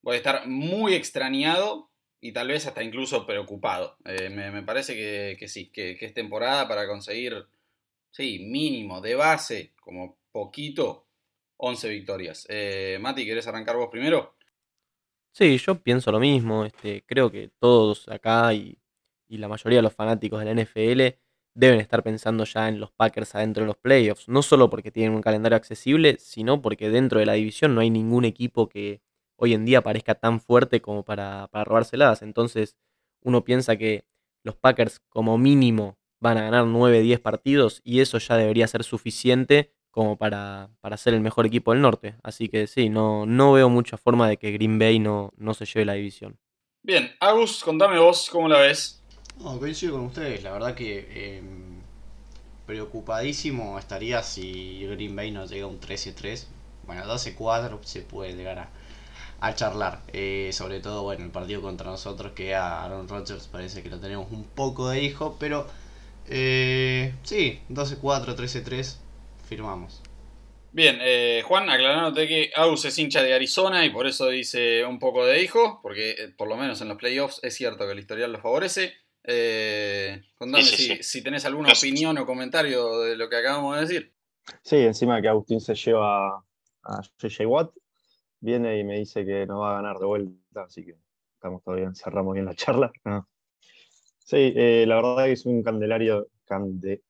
voy 0.00 0.14
a 0.14 0.16
estar 0.16 0.46
muy 0.46 0.94
extrañado 0.94 1.90
y 2.22 2.32
tal 2.32 2.48
vez 2.48 2.66
hasta 2.66 2.82
incluso 2.82 3.26
preocupado. 3.26 3.98
Eh, 4.06 4.30
me, 4.30 4.62
parece 4.62 4.94
que, 4.94 5.48
sí, 5.48 5.68
que, 5.68 5.98
es 6.00 6.14
temporada 6.14 6.68
para 6.68 6.86
conseguir, 6.86 7.46
sí, 8.12 8.38
mínimo, 8.38 9.00
de 9.00 9.16
base, 9.16 9.74
como 9.80 10.18
poquito, 10.30 11.08
11 11.56 11.88
victorias. 11.88 12.46
Eh, 12.48 12.98
Mati, 13.00 13.24
¿querés 13.24 13.48
arrancar 13.48 13.76
vos 13.76 13.88
primero? 13.90 14.36
Sí, 15.32 15.58
yo 15.58 15.82
pienso 15.82 16.12
lo 16.12 16.20
mismo. 16.20 16.64
Este, 16.64 17.04
creo 17.04 17.30
que 17.30 17.50
todos 17.58 18.08
acá 18.08 18.54
y, 18.54 18.78
y 19.28 19.38
la 19.38 19.48
mayoría 19.48 19.78
de 19.78 19.82
los 19.82 19.94
fanáticos 19.94 20.38
de 20.38 20.44
la 20.44 20.62
NFL 20.62 21.18
deben 21.54 21.80
estar 21.80 22.02
pensando 22.04 22.44
ya 22.44 22.68
en 22.68 22.78
los 22.78 22.92
Packers 22.92 23.34
adentro 23.34 23.62
de 23.64 23.66
los 23.66 23.76
playoffs. 23.76 24.28
No 24.28 24.42
solo 24.42 24.70
porque 24.70 24.92
tienen 24.92 25.14
un 25.14 25.22
calendario 25.22 25.56
accesible, 25.56 26.18
sino 26.20 26.62
porque 26.62 26.90
dentro 26.90 27.18
de 27.18 27.26
la 27.26 27.32
división 27.34 27.74
no 27.74 27.80
hay 27.80 27.90
ningún 27.90 28.24
equipo 28.24 28.68
que, 28.68 29.02
hoy 29.42 29.54
en 29.54 29.64
día 29.64 29.82
parezca 29.82 30.14
tan 30.14 30.40
fuerte 30.40 30.80
como 30.80 31.04
para, 31.04 31.48
para 31.48 31.64
robárselas. 31.64 32.22
Entonces 32.22 32.76
uno 33.22 33.44
piensa 33.44 33.76
que 33.76 34.04
los 34.44 34.56
Packers 34.56 35.00
como 35.08 35.36
mínimo 35.36 35.98
van 36.22 36.38
a 36.38 36.42
ganar 36.42 36.64
9-10 36.64 37.18
partidos 37.18 37.82
y 37.84 38.00
eso 38.00 38.16
ya 38.18 38.36
debería 38.36 38.68
ser 38.68 38.84
suficiente 38.84 39.72
como 39.90 40.16
para, 40.16 40.70
para, 40.80 40.96
ser 40.96 41.14
el 41.14 41.20
mejor 41.20 41.44
equipo 41.44 41.72
del 41.72 41.82
norte. 41.82 42.14
Así 42.22 42.48
que 42.48 42.66
sí, 42.66 42.88
no, 42.88 43.26
no 43.26 43.52
veo 43.52 43.68
mucha 43.68 43.98
forma 43.98 44.28
de 44.28 44.38
que 44.38 44.52
Green 44.52 44.78
Bay 44.78 45.00
no, 45.00 45.32
no 45.36 45.52
se 45.52 45.66
lleve 45.66 45.84
la 45.84 45.94
división. 45.94 46.38
Bien, 46.82 47.10
Agus, 47.20 47.62
contame 47.62 47.98
vos 47.98 48.30
cómo 48.30 48.48
la 48.48 48.60
ves. 48.60 49.02
No, 49.40 49.58
coincido 49.58 49.94
con 49.94 50.02
ustedes, 50.02 50.42
la 50.42 50.52
verdad 50.52 50.74
que 50.74 51.38
em, 51.38 51.80
preocupadísimo 52.66 53.78
estaría 53.78 54.22
si 54.22 54.86
Green 54.86 55.16
Bay 55.16 55.32
no 55.32 55.44
llega 55.44 55.64
a 55.64 55.68
un 55.68 55.80
13-3. 55.80 56.46
Bueno, 56.86 57.04
12-4 57.04 57.82
se 57.82 58.02
puede 58.02 58.34
llegar 58.34 58.60
a, 58.60 58.70
a 59.40 59.54
charlar. 59.56 60.02
Eh, 60.12 60.50
sobre 60.52 60.78
todo, 60.80 61.02
bueno, 61.02 61.24
el 61.24 61.30
partido 61.30 61.60
contra 61.60 61.90
nosotros, 61.90 62.32
que 62.32 62.54
a 62.54 62.84
Aaron 62.84 63.08
Rodgers 63.08 63.48
parece 63.48 63.82
que 63.82 63.90
lo 63.90 63.98
tenemos 63.98 64.30
un 64.30 64.44
poco 64.44 64.88
de 64.88 65.02
hijo, 65.02 65.36
pero 65.38 65.66
eh, 66.28 67.14
sí, 67.22 67.60
12-4, 67.68 68.36
13-3, 68.36 68.98
firmamos. 69.48 70.02
Bien, 70.74 70.98
eh, 71.02 71.42
Juan, 71.46 71.68
aclarándote 71.68 72.26
que 72.26 72.50
Aus 72.56 72.84
es 72.86 72.98
hincha 72.98 73.22
de 73.22 73.34
Arizona 73.34 73.84
y 73.84 73.90
por 73.90 74.06
eso 74.06 74.28
dice 74.28 74.86
un 74.86 74.98
poco 74.98 75.26
de 75.26 75.42
hijo, 75.42 75.80
porque 75.82 76.12
eh, 76.12 76.28
por 76.36 76.48
lo 76.48 76.56
menos 76.56 76.80
en 76.80 76.88
los 76.88 76.96
playoffs 76.96 77.40
es 77.42 77.54
cierto 77.54 77.84
que 77.86 77.92
el 77.92 77.98
historial 77.98 78.32
lo 78.32 78.40
favorece. 78.40 78.94
Eh, 79.24 80.22
contame 80.38 80.64
Sí, 80.64 80.76
sí, 80.76 80.82
si, 80.82 80.96
sí. 80.96 81.02
si 81.02 81.22
tenés 81.22 81.44
alguna 81.44 81.72
opinión 81.72 82.16
o 82.16 82.24
comentario 82.24 83.00
de 83.00 83.16
lo 83.16 83.28
que 83.28 83.36
acabamos 83.36 83.74
de 83.76 83.80
decir. 83.82 84.12
Sí, 84.62 84.76
encima 84.76 85.20
que 85.20 85.28
Agustín 85.28 85.60
se 85.60 85.74
lleva 85.74 86.38
a 86.84 87.02
JJ 87.18 87.46
Watt, 87.46 87.74
viene 88.40 88.78
y 88.78 88.84
me 88.84 88.98
dice 88.98 89.24
que 89.26 89.46
no 89.46 89.60
va 89.60 89.72
a 89.72 89.74
ganar 89.74 89.98
de 89.98 90.06
vuelta, 90.06 90.62
así 90.66 90.84
que 90.84 90.96
estamos 91.34 91.62
todavía, 91.62 91.92
cerramos 91.94 92.32
bien 92.32 92.46
la 92.46 92.54
charla. 92.54 92.90
No. 93.04 93.28
Sí, 94.24 94.52
eh, 94.56 94.84
la 94.86 94.96
verdad 94.96 95.24
que 95.26 95.32
es 95.32 95.46
un 95.46 95.62
candelario, 95.62 96.28
candelario 96.46 97.02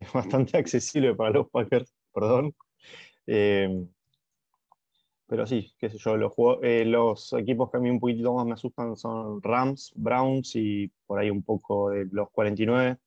bastante 0.14 0.56
accesible 0.58 1.14
para 1.14 1.30
los 1.30 1.50
Packers, 1.50 1.92
perdón. 2.12 2.54
Eh, 3.26 3.86
pero 5.26 5.46
sí, 5.46 5.74
qué 5.78 5.90
sé 5.90 5.98
yo, 5.98 6.16
los, 6.16 6.32
eh, 6.62 6.84
los 6.84 7.32
equipos 7.32 7.70
que 7.70 7.78
a 7.78 7.80
mí 7.80 7.90
un 7.90 7.98
poquitito 7.98 8.32
más 8.34 8.46
me 8.46 8.52
asustan 8.52 8.96
son 8.96 9.42
Rams, 9.42 9.92
Browns 9.96 10.54
y 10.54 10.88
por 11.06 11.18
ahí 11.18 11.30
un 11.30 11.42
poco 11.42 11.90
de 11.90 12.06
los 12.12 12.30
49. 12.30 12.98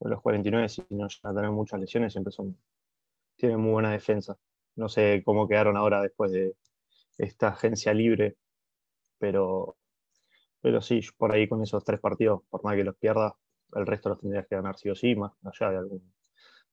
Los 0.00 0.20
49, 0.20 0.68
si 0.68 0.82
no 0.90 1.08
llegan 1.08 1.32
a 1.32 1.34
tener 1.34 1.50
muchas 1.50 1.80
lesiones, 1.80 2.12
siempre 2.12 2.32
son, 2.32 2.58
tienen 3.36 3.60
muy 3.60 3.72
buena 3.72 3.92
defensa. 3.92 4.36
No 4.76 4.88
sé 4.88 5.22
cómo 5.24 5.48
quedaron 5.48 5.76
ahora 5.76 6.02
después 6.02 6.32
de 6.32 6.54
esta 7.18 7.48
agencia 7.48 7.94
libre, 7.94 8.36
pero, 9.18 9.76
pero 10.64 10.80
sí, 10.80 11.02
por 11.18 11.30
ahí 11.30 11.46
con 11.46 11.62
esos 11.62 11.84
tres 11.84 12.00
partidos, 12.00 12.40
por 12.48 12.64
más 12.64 12.74
que 12.74 12.84
los 12.84 12.96
pierdas, 12.96 13.34
el 13.74 13.86
resto 13.86 14.08
los 14.08 14.18
tendrías 14.18 14.46
que 14.46 14.54
ganar 14.56 14.78
sí 14.78 14.88
o 14.88 14.94
sí, 14.94 15.14
más 15.14 15.30
allá 15.44 15.72
de 15.72 15.76
algún. 15.76 16.14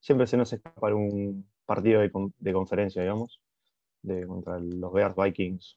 Siempre 0.00 0.26
se 0.26 0.38
nos 0.38 0.50
escapa 0.50 0.86
algún 0.86 1.46
partido 1.66 2.00
de, 2.00 2.10
con- 2.10 2.32
de 2.38 2.52
conferencia, 2.54 3.02
digamos, 3.02 3.42
de, 4.00 4.26
contra 4.26 4.58
los 4.58 4.90
Bears 4.94 5.14
Vikings. 5.14 5.76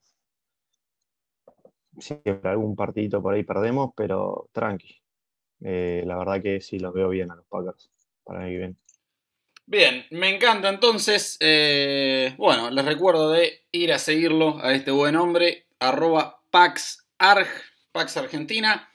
Siempre 1.98 2.40
algún 2.50 2.74
partidito 2.78 3.22
por 3.22 3.34
ahí 3.34 3.44
perdemos, 3.44 3.92
pero 3.98 4.48
tranqui. 4.54 4.96
Eh, 5.60 6.04
la 6.06 6.18
verdad 6.18 6.42
que 6.42 6.62
sí 6.62 6.80
los 6.80 6.94
veo 6.94 7.10
bien 7.10 7.32
a 7.32 7.36
los 7.36 7.46
Packers 7.48 7.92
para 8.24 8.46
que 8.46 8.58
viene. 8.58 8.76
Bien, 9.66 10.06
me 10.12 10.34
encanta 10.34 10.70
entonces. 10.70 11.36
eh, 11.42 12.34
bueno, 12.38 12.70
les 12.72 12.86
recuerdo 12.86 13.32
de 13.32 13.66
ir 13.74 13.92
a 13.92 14.00
seguirlo 14.00 14.58
a 14.64 14.72
este 14.74 14.92
buen 14.92 15.18
hombre, 15.18 15.66
arroba 15.80 16.40
PaxArg, 16.50 17.48
Pax 17.96 18.18
Argentina. 18.18 18.90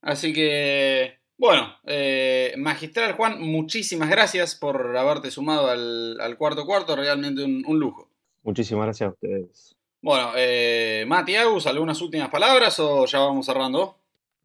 Así 0.00 0.32
que, 0.32 1.18
bueno, 1.36 1.76
eh, 1.84 2.54
Magistral 2.56 3.12
Juan, 3.12 3.38
muchísimas 3.38 4.08
gracias 4.08 4.54
por 4.54 4.96
haberte 4.96 5.30
sumado 5.30 5.68
al, 5.68 6.18
al 6.18 6.38
cuarto 6.38 6.64
cuarto, 6.64 6.96
realmente 6.96 7.44
un, 7.44 7.62
un 7.66 7.78
lujo. 7.78 8.08
Muchísimas 8.42 8.86
gracias 8.86 9.10
a 9.10 9.12
ustedes. 9.12 9.76
Bueno, 10.00 10.32
eh, 10.36 11.04
Mati 11.06 11.36
Agus, 11.36 11.66
¿algunas 11.66 12.00
últimas 12.00 12.30
palabras 12.30 12.80
o 12.80 13.04
ya 13.04 13.18
vamos 13.18 13.44
cerrando? 13.44 13.98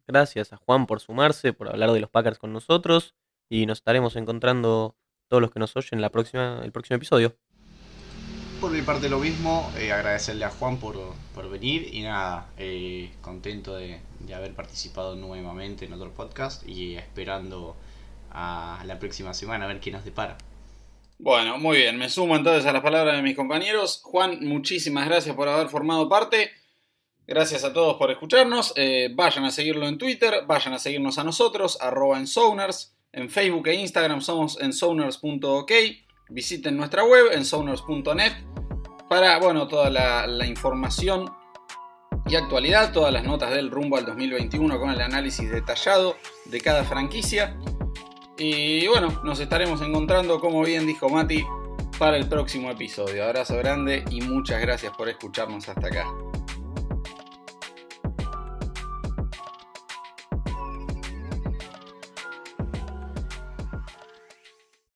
Gracias 0.06 0.52
a 0.52 0.58
Juan 0.58 0.86
por 0.86 1.00
sumarse, 1.00 1.54
por 1.54 1.70
hablar 1.70 1.92
de 1.92 2.00
los 2.00 2.10
Packers 2.10 2.38
con 2.38 2.52
nosotros 2.52 3.14
y 3.48 3.64
nos 3.64 3.78
estaremos 3.78 4.14
encontrando 4.16 4.94
todos 5.28 5.40
los 5.40 5.50
que 5.50 5.58
nos 5.58 5.74
oyen 5.74 6.02
la 6.02 6.10
próxima, 6.10 6.60
el 6.62 6.70
próximo 6.70 6.96
episodio. 6.96 7.34
Por 8.60 8.70
mi 8.70 8.80
parte 8.80 9.08
lo 9.08 9.18
mismo, 9.18 9.70
eh, 9.78 9.92
agradecerle 9.92 10.44
a 10.44 10.50
Juan 10.50 10.78
por, 10.78 10.96
por 11.34 11.50
venir 11.50 11.94
y 11.94 12.02
nada, 12.02 12.48
eh, 12.56 13.10
contento 13.20 13.76
de, 13.76 14.00
de 14.20 14.34
haber 14.34 14.54
participado 14.54 15.14
nuevamente 15.14 15.84
en 15.84 15.92
otro 15.92 16.10
podcast 16.10 16.66
y 16.66 16.96
esperando 16.96 17.76
a 18.30 18.82
la 18.86 18.98
próxima 18.98 19.34
semana 19.34 19.66
a 19.66 19.68
ver 19.68 19.80
qué 19.80 19.90
nos 19.90 20.04
depara. 20.04 20.38
Bueno, 21.18 21.58
muy 21.58 21.78
bien, 21.78 21.98
me 21.98 22.08
sumo 22.08 22.34
entonces 22.34 22.66
a 22.66 22.72
las 22.72 22.82
palabras 22.82 23.16
de 23.16 23.22
mis 23.22 23.36
compañeros. 23.36 24.00
Juan, 24.02 24.38
muchísimas 24.40 25.06
gracias 25.06 25.36
por 25.36 25.48
haber 25.48 25.68
formado 25.68 26.08
parte. 26.08 26.50
Gracias 27.26 27.62
a 27.64 27.72
todos 27.72 27.96
por 27.96 28.10
escucharnos. 28.10 28.72
Eh, 28.76 29.10
vayan 29.14 29.44
a 29.44 29.50
seguirlo 29.50 29.86
en 29.86 29.98
Twitter, 29.98 30.44
vayan 30.46 30.72
a 30.74 30.78
seguirnos 30.78 31.18
a 31.18 31.24
nosotros, 31.24 31.78
arroba 31.80 32.18
en 32.18 32.26
Souners. 32.26 32.94
En 33.12 33.30
Facebook 33.30 33.68
e 33.68 33.74
Instagram 33.74 34.20
somos 34.20 34.60
en 34.60 34.72
souners.ok. 34.72 35.72
Visiten 36.28 36.76
nuestra 36.76 37.04
web 37.04 37.26
en 37.32 37.44
souners.net 37.44 38.32
para, 39.08 39.38
bueno, 39.38 39.68
toda 39.68 39.90
la, 39.90 40.26
la 40.26 40.46
información 40.46 41.30
y 42.28 42.34
actualidad, 42.34 42.92
todas 42.92 43.12
las 43.12 43.24
notas 43.24 43.50
del 43.50 43.70
rumbo 43.70 43.96
al 43.96 44.04
2021 44.04 44.80
con 44.80 44.90
el 44.90 45.00
análisis 45.00 45.50
detallado 45.50 46.16
de 46.46 46.60
cada 46.60 46.84
franquicia. 46.84 47.56
Y 48.38 48.86
bueno, 48.88 49.20
nos 49.24 49.40
estaremos 49.40 49.80
encontrando, 49.80 50.40
como 50.40 50.62
bien 50.62 50.86
dijo 50.86 51.08
Mati, 51.08 51.44
para 51.98 52.16
el 52.16 52.28
próximo 52.28 52.70
episodio. 52.70 53.24
Abrazo 53.24 53.56
grande 53.56 54.04
y 54.10 54.20
muchas 54.20 54.60
gracias 54.60 54.94
por 54.96 55.08
escucharnos 55.08 55.68
hasta 55.68 55.86
acá. 55.86 56.06